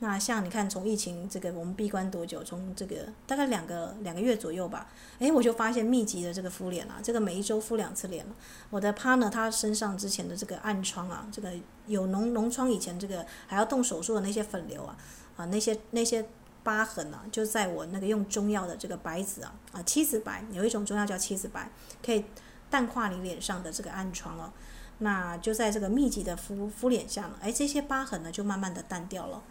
[0.00, 2.42] 那像你看，从疫情这个我们闭关多久？
[2.42, 2.96] 从这个
[3.28, 4.88] 大概两个两个月左右吧。
[5.20, 8.34] 诶，我就发现密集的这个敷脸啊，这个每一周敷两次脸了。
[8.70, 11.52] 我的 partner 他身上之前的这个暗疮啊，这个
[11.86, 14.98] 有脓脓疮，以前这个还要动手术的那些粉瘤啊，
[15.36, 16.26] 啊那些那些。
[16.66, 21.70] 疤痕呢、就在我那个用中药的这个白子啊啊七子白，有一种中药叫七子白，
[22.04, 22.24] 可以
[22.68, 24.52] 淡化你脸上的这个暗疮哦。
[24.98, 29.44] 那就在这个密集的敷敷脸下呢，哎，这些疤痕呢就慢慢的淡掉了。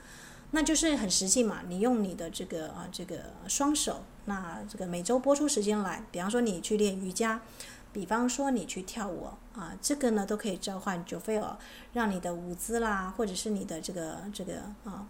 [0.51, 7.39] 那就是很实际嘛，你用你的这个啊这个双手，那这个每周拨出时间来，比方说你去练瑜伽，
[7.93, 11.57] 比方说你去跳舞啊，这个呢都可以召唤九菲尔
[11.93, 15.07] 让你的舞姿啦，或者是你的这个这个啊。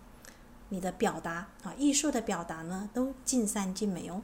[0.69, 4.21] 你的表达啊，艺术的表达呢，都尽善尽美哦。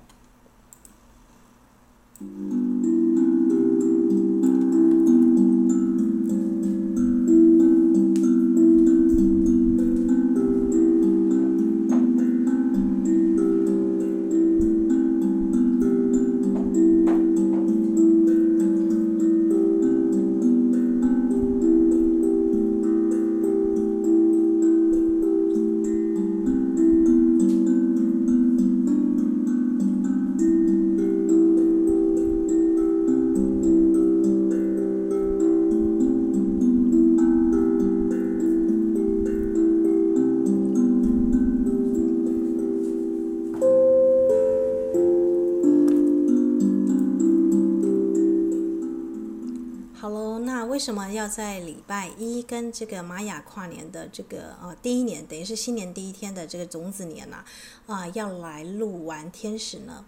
[50.81, 57.45] 为什么要在礼拜一跟这个玛雅跨年的这个呃第一年，等于是新年第一天的这个种子年呐，
[57.85, 60.03] 啊，要来录完天使呢？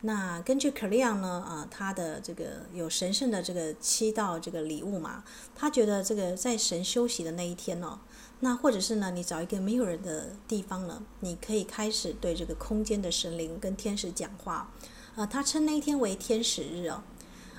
[0.00, 5.22] 那根据克里昂呢，啊，他的这个有神圣的这个七道这个礼物嘛，
[5.54, 8.00] 他觉得这个在神休息的那一天呢，
[8.40, 14.68] 那或者是呢，你找一个没有人的地方呢，你可以开始对这个空间的神灵跟天使讲话，
[15.14, 17.04] 啊，他称那一天为天使日哦。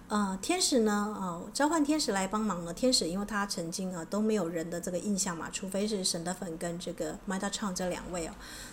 [0.10, 2.74] 呃，天使呢，啊、召唤天使来帮忙呢。
[2.74, 8.32] 天使因为他曾经啊都没有人的这个印象嘛，除非是神的粉跟这个麦达创这两位哦。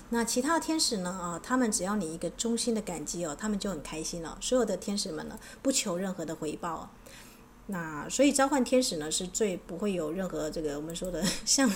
[0.09, 4.39] 那其他的天使呢，啊、他们只要你一个衷心的感激哦，他们就很开心了。
[4.41, 6.89] 所有的天使们呢，不求任何的回报哦。
[7.69, 11.69] 那所以召唤天使呢，是最不会有任何这个我们说的， 像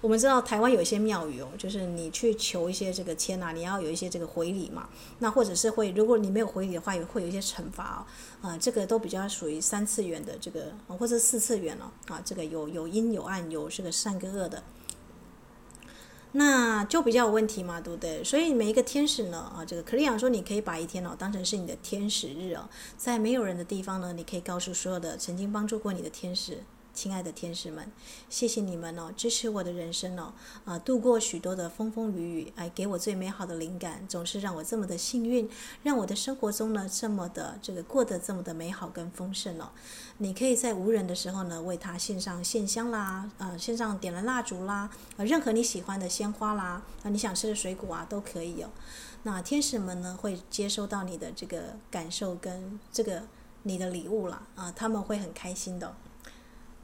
[0.00, 4.88] 我们知道台湾有一些庙宇哦，就是你去求一些这个签啊，你要有一些这个回礼嘛。
[5.18, 8.06] 那或者是会，如果你没有回礼的话，也会有一些惩罚啊、
[8.42, 8.50] 哦。
[8.50, 12.22] 呃，这个都比较属于三次元的这个，或者四次元了啊。
[12.24, 14.62] 这个有有阴有暗，有这个善跟恶的。
[16.36, 18.24] 那就比较有问题嘛，对不对？
[18.24, 26.58] 所以每一个天使呢，啊，这个克里昂说，你可以把一天哦当成是你的天使日哦，在没有人的地方呢，你可以告诉所有的曾经帮助过你的天使。
[26.94, 27.90] 亲爱的天使们，
[28.30, 30.32] 谢谢你们哦，支持我的人生哦，
[30.64, 35.50] 啊，度过许多的风风雨雨，哎，给我最美好的灵感，总是让我这么的幸运，
[35.82, 39.70] 让我的生活中呢这么的这个过得这么的美好跟丰盛哦。
[40.18, 48.70] 你可以在无人的时候呢，为他献上线香啦，啊，献上点燃蜡烛啦，啊，任何你喜欢的鲜花啦，啊，你想吃的水果啊，都可以哦。
[49.24, 53.22] 那天使们呢，会接收到你的这个感受跟这个
[53.64, 55.96] 你的礼物啦，啊，他们会很开心的。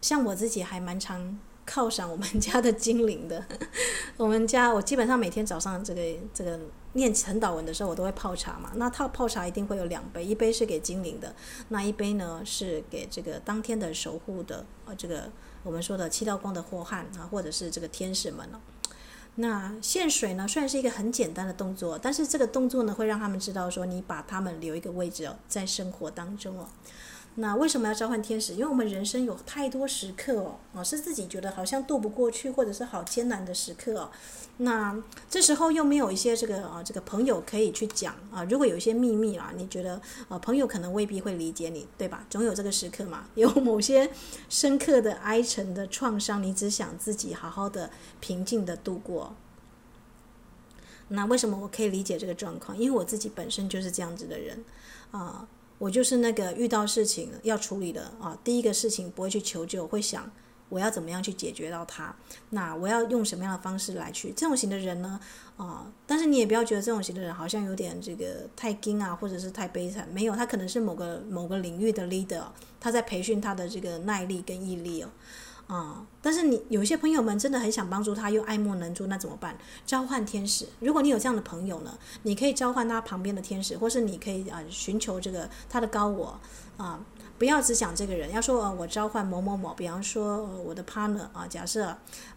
[0.01, 3.45] 像我自己还蛮常犒赏我们家的精灵的，
[4.17, 6.03] 我们家我基本上每天早上这个
[6.35, 6.59] 这个
[6.95, 8.73] 念晨祷文的时候，我都会泡茶嘛。
[8.75, 11.33] 那套泡茶一定会有两杯，一杯是给精灵的，
[11.69, 15.31] 那一杯呢是给这个当天的守护的呃这个
[15.63, 18.61] 我们说的七道光的祸害啊，或者是这个天使们了。
[19.37, 26.67] 那献水呢，虽然是一个很简单的动作，但是这个动作呢会让他们知道说你把他们留一个位置哦，在生活当中哦。
[27.41, 28.53] 那为什么要召唤天使？
[28.53, 34.11] 因为我们人生有太多时刻哦，哦，是自己觉得好像渡不过去，或者是好艰难的时刻哦。
[34.59, 34.95] 那
[35.31, 38.45] 这时候又没有一些这个啊，这个朋友可以去讲啊。
[38.45, 39.99] 如果有一些秘密啊，你觉得
[40.29, 42.27] 啊，朋友可能未必会理解你，对吧？
[42.29, 44.11] 总有这个时刻嘛， 有某些
[44.51, 47.89] 深刻的哀沉的创伤，你只想自己好好的
[48.21, 49.35] 平静的度过。
[51.09, 52.77] 那为什么我可以理解这个状况？
[52.77, 54.63] 因为我自己本身就是这样子的人
[55.13, 55.49] 啊。
[55.81, 60.31] 我就是那个遇到事情要处理的啊，第一个事情不会去求救，会想
[60.69, 62.15] 我要怎么样去解决到它。
[62.51, 64.31] 那我要用什么样的方式来去？
[64.37, 65.19] 这种型的人呢，
[65.57, 70.07] 啊，但是你也不要觉得这种型的人好像有点这个太惊啊，或者是太悲惨。
[70.13, 72.45] 没有，他可能是某个某个领域的 leader，
[72.79, 75.09] 他在培训他的这个耐力跟毅力哦。
[75.71, 76.05] 啊！
[76.21, 79.57] 但是你有些朋友们真的很想帮助他，又爱莫能助，那怎么办？
[79.87, 80.67] 召唤天使。
[80.81, 86.37] 如果你有这样的朋友呢，你可以召唤他旁边的天使，或是你可以啊、寻求这个他的高我
[86.77, 86.99] 啊。
[87.41, 91.87] 不要只想这个人，要说，我召唤某某某，比方说、我的 partner 啊，假设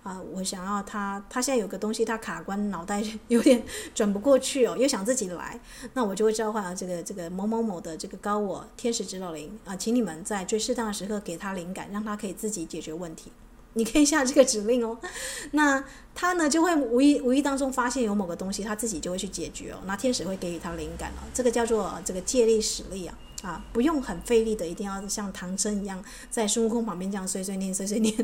[0.01, 3.61] 啊、我想要他，他现在有个东西他卡关，脑袋有点
[3.93, 5.59] 转不过去哦，又想自己来，
[5.91, 13.29] 那我就会召唤啊这个这个某某某的这个高我天使指导灵啊，请你们在最适当的时刻给他灵感，让他可以自己解决问题。
[13.73, 14.97] 你可以下这个指令哦，
[15.51, 15.83] 那
[16.15, 23.13] 他呢就会无意无意当中发现有某个东西，他自己就会去解决哦，那天使会给予他灵感哦，这个叫做这个借力使力啊。
[23.43, 28.15] 啊，不用很费力的，一定要像唐僧一样在孙悟空旁边这样碎碎念、碎碎念，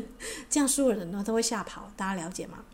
[0.48, 1.92] 这样所有人呢都会吓跑。
[1.94, 2.64] 大家了解吗？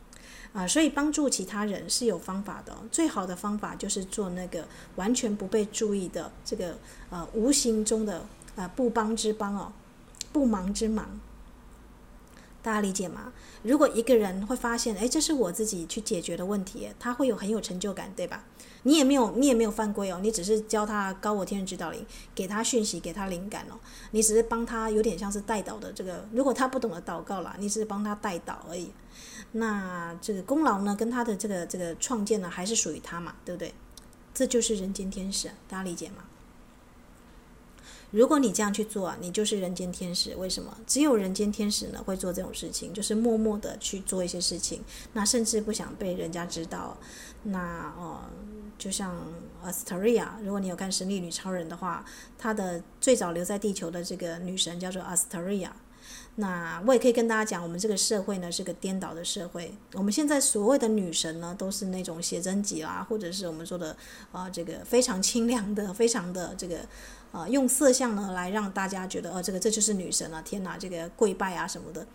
[0.53, 2.75] 啊，所以帮助其他人是有方法的。
[2.91, 6.79] 最好的方法就是做那个完全不被注意的这个
[7.11, 8.25] 呃无形中的
[8.55, 9.73] 呃不帮之帮哦，
[10.33, 11.21] 不忙之忙。
[12.63, 13.33] 大家理解吗？
[13.63, 18.45] 如果一个人会发现，哎，这是我自己去解决的问题，他会有很有成就感，对吧？
[18.87, 22.07] 你也没有，你也没有犯规哦，你只是教他高我天人指导灵，
[22.37, 23.75] 给他讯息，给他灵感哦，
[24.13, 28.93] 你只是帮他有点像是带导的这个，如果他不懂得祷告啦，你只是帮他带导而已。
[29.51, 33.75] 那这个功劳呢，跟他的这个这个创建呢，还是属于他嘛，对不对？
[34.33, 36.23] 这就是人间天使，大家理解吗？
[38.13, 40.33] 如果你这样去做啊，你就是人间天使。
[40.37, 40.79] 为什么？
[40.87, 46.97] 只有人间天使呢会做这种事情，就是默默的去做一些事情，那甚至不想被人家知道。
[47.43, 48.21] 那哦。
[48.79, 49.17] 就像
[49.65, 52.05] Asteria，如果你有看《神力女超人》的话，
[52.39, 55.71] 她的最早留在地球的这个女神叫做 Asteria。
[56.39, 59.73] 那我也可以跟大家讲，我们这个社会呢是个颠倒的社会。
[59.95, 63.97] 我们现在所谓的女神呢，都是那种写真集啦，或者是我们说的
[64.31, 66.81] 啊、这个非常清凉的，非常的这个
[67.33, 72.07] 啊、用色相呢来让大家觉得，哦、呃，这个这就是女神啊，天哪，这个跪拜啊什么的。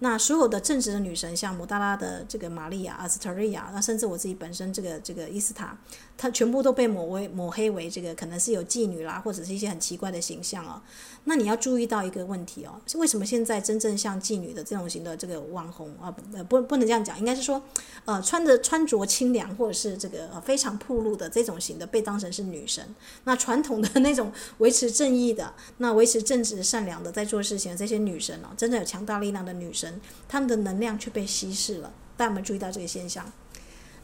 [0.00, 5.78] 那所有的正直的女神，像姆大拉的这个玛利亚、阿斯特瑞亚，那甚至我自己本身这个这个伊斯塔，
[6.18, 10.82] 她全部都被抹为抹黑为这个可能是有妓女啦，或者是一些很奇怪的形象哦。
[11.26, 17.62] 那你要注意到一个问题哦，为什么现在真正像妓女的这种型的这个网红啊，不不不能这样讲，应该是说，
[18.04, 22.84] 呃，穿着穿着清凉或者是这个呃非常暴露的这种型的被当成是女神。
[23.24, 29.83] 那传统的那种维持正义的，那维持正直善良的在做事情的这些女神哦，真的有强大力量的女神，
[30.28, 31.92] 他们的能量却被稀释了。
[32.16, 33.24] 大家有没有注意到这个现象？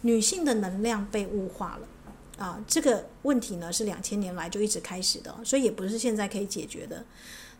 [0.03, 1.89] 女性的能量被物化了。
[2.39, 7.05] 啊，这个问题呢是两千年来就一直开始的，所以也不是现在可以解决的。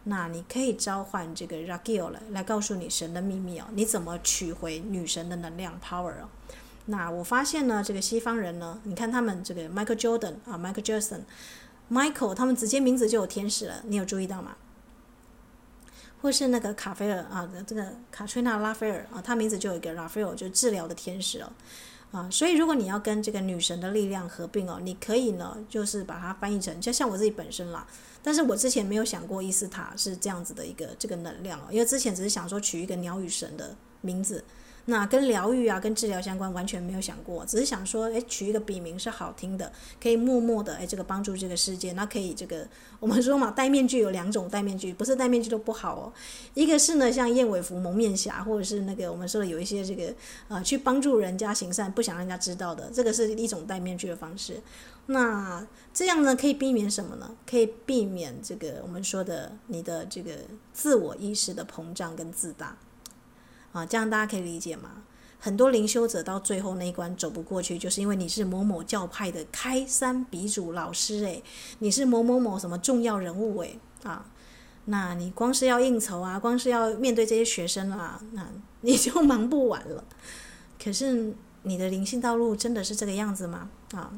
[0.05, 6.29] 那你可以召唤这个 Raguel 来来告诉你神的秘密哦，你怎么取回女神的能量 power 哦？
[6.87, 14.57] 那我发现呢，这个西方人呢，你看他们这个 Michael Jordan 啊，Michael Jackson，Michael 他们直接名字就有天使了，你有注意到吗？
[16.21, 21.53] 或是那个卡菲尔啊，这个卡翠娜拉菲尔啊，他名字就有一个拉斐尔就治疗的天使哦。
[22.13, 27.87] 啊，所以如果你要跟这个女神的力量合并哦，你可以呢，就是把它翻译成，就像我自己本身啦。
[28.23, 34.45] 但是我之前没有想过伊斯塔是这样子的一个这个能量哦，因为之前只是想说取一个鸟语神的名字。
[34.87, 39.71] 那跟疗愈啊，跟治疗相关，完全没有想过，只是想说，哎，取一个笔名是好听的，
[40.03, 42.67] 可以默默的，哎，这个帮助这个世界，那可以这个，
[42.99, 46.13] 我们说嘛，戴面具有两种戴面具，不是戴面具都不好哦。
[46.55, 50.13] 一个是呢，像燕尾服蒙面侠，或者是那个我们说的有一些这个、
[50.49, 54.61] 呃，去帮助人家行善，不想让人家知道的，这个是一种戴面具的方式。
[55.07, 57.35] 那这样呢，可以避免什么呢？
[57.49, 60.33] 可以避免这个我们说的你的这个
[60.73, 62.77] 自我意识的膨胀跟自大。
[63.73, 65.03] 啊，这样大家可以理解吗？
[65.39, 71.43] 很多灵修者到最后那一关走不过去，就是因为你是某某教派的开山鼻祖老师诶，
[71.79, 74.27] 你是某某某什么重要人物诶啊，
[74.85, 78.47] 那你光是要应酬啊，光是要面对这些学生啊，那
[78.83, 80.05] 你就忙不完了。
[80.83, 81.33] 可是
[81.63, 83.71] 你的灵性道路真的是这个样子吗？
[83.93, 84.13] 啊，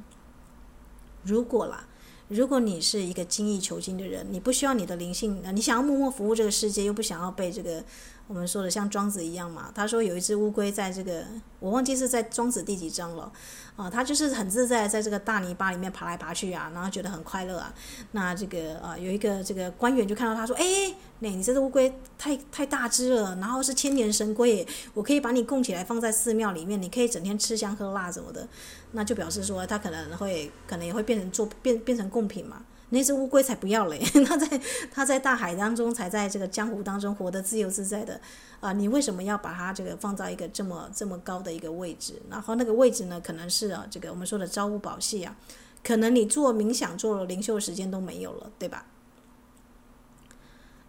[1.25, 1.87] 如果啦。
[2.29, 7.85] 如果你是一个精益求精的人，你不需要你的灵性，你想要默默服务这个世界，又不想要被这个
[8.29, 9.71] 我们说的像庄子一样嘛？
[9.75, 11.25] 他说有一只乌龟在这个，
[11.61, 13.31] 我忘记是在庄子第几章了。
[13.75, 17.73] 啊，他就是很自在，在这个大泥巴里面爬来爬去啊，然后觉得很快乐啊。
[18.13, 28.47] 那这个啊，有一个这个官员就看到他说：“哎，那你这只乌龟太太大只了，然后是千年神龟，我可以把你供起来放在寺庙里面，你可以整天吃香喝辣什么的。”
[28.93, 32.63] 那就表示说他可能会，可能也会变成做变变成贡品嘛。
[32.95, 34.61] 那只乌龟才不要嘞， 它在
[34.91, 38.21] 它在大海当中，才在这个江湖当中活得自由自在的。
[38.61, 42.21] 啊，你为什么要把它这个放在一个这么这么高的一个位置？
[42.29, 45.35] 然后那个位置呢，可能是啊，这个我们说的朝五保夕啊，
[45.83, 48.85] 可能你做冥想、做灵修的时间都没有了，对吧？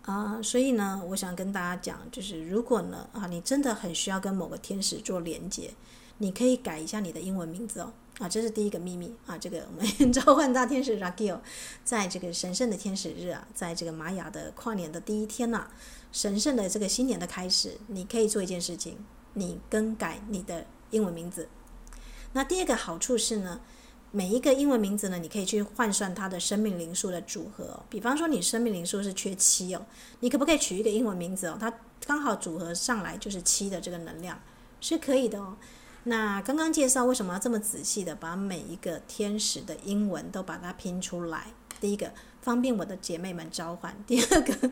[0.02, 5.74] 啊，所以呢，我想跟大家讲，就是如果呢，啊，你真的很需要跟某个天使做连接，
[6.18, 7.94] 你可以改一下你的英文名字哦。
[8.20, 9.84] 啊，这是第一个秘密啊，这个我们
[10.14, 11.40] 召唤大天使 Raguel，
[11.84, 15.68] 在这个神圣的天使日啊，在这个玛雅的跨年的第一天呐、
[16.12, 18.98] 神圣的这个新年的开始，你可以做一件事情，
[19.34, 21.50] 你更改你的英文名字。
[22.34, 23.62] 那第二个好处是呢，
[24.12, 27.84] 每一个英文名字呢，你可以去换算它的生命灵数的组合。
[27.90, 29.84] 比方说你生命灵数是缺七哦，
[30.20, 31.58] 你可不可以取一个英文名字哦？
[31.60, 31.74] 它
[32.06, 34.40] 刚好组合上来就是七的这个能量，
[34.80, 35.58] 是可以的哦。
[36.06, 41.48] 那刚刚介绍为什么要这么仔细的把每一个天使的英文都把它拼出来？
[41.80, 42.12] 第一个。
[42.44, 43.96] 方便我的姐妹们召唤。
[44.06, 44.72] 第二个，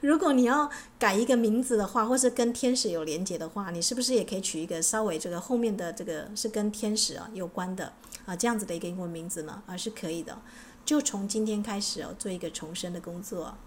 [0.00, 7.92] 如果你要改一个名字的话，或是跟天使有连接的话，你是不是也可以取一个稍微这个后面的这个是跟天使啊有关的
[8.24, 9.62] 啊这样子的一个英文名字呢？
[9.66, 10.40] 啊是可以的。
[10.86, 13.58] 就从今天开始哦，做一个重生的工作。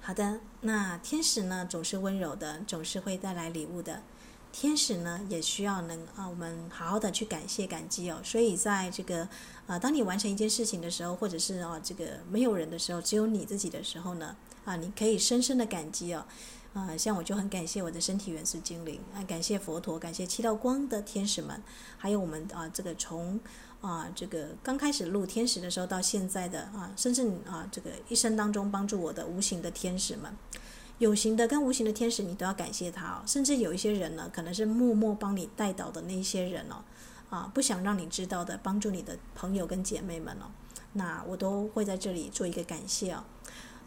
[0.00, 4.00] 好的，那天使呢总是温柔的，总是会带来礼物的。
[4.52, 8.20] 天使呢，也需要能啊，我们好好的去感谢、感激哦。
[8.22, 9.26] 所以，在这个
[9.66, 16.26] 啊，当你完成一件事情的时候，或者是啊，这个没有人的时候，只有你自己的时候呢，啊，你可以深深的感激哦。
[16.74, 21.62] 啊，像我就很感谢我的身体元素精灵啊，感谢佛陀，感谢七道光的天使们，
[21.98, 23.38] 还有我们啊，这个从
[23.80, 30.34] 啊，这个刚开始录天使的时候到现在的啊，甚至啊，这个一生当中帮助我的无形的天使们。
[31.02, 33.22] 有形的跟无形的天使，你都要感谢他哦。
[33.26, 36.84] 甚至有一些人呢，可能是默默帮你带导的那些人哦，
[37.28, 40.46] 啊，不想让你知道的，帮助你的朋友跟姐妹们哦，
[40.92, 43.24] 那我都会在这里做一个感谢哦。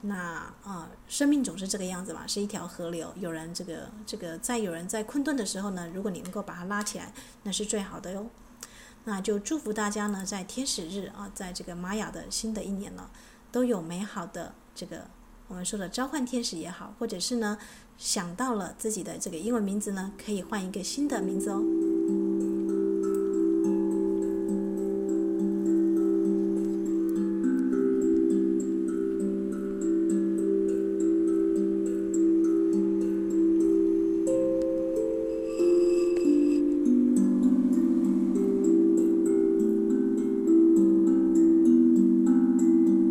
[0.01, 7.13] 那啊，生命总是这个样子嘛，是一条河流，有人这个这个在有人在困顿的时候呢，如果你能够把它拉起来，
[7.43, 8.27] 那是最好的哟。
[9.05, 13.09] 那就祝福大家呢，在天使日啊，在这个玛雅的新的一年呢，
[13.53, 15.07] 都有美好的这个。
[15.47, 17.57] 我们说的召唤天使也好，或者是呢，
[17.97, 22.54] 想到了自己的这个英文名字呢，可以换一个新的名字哦。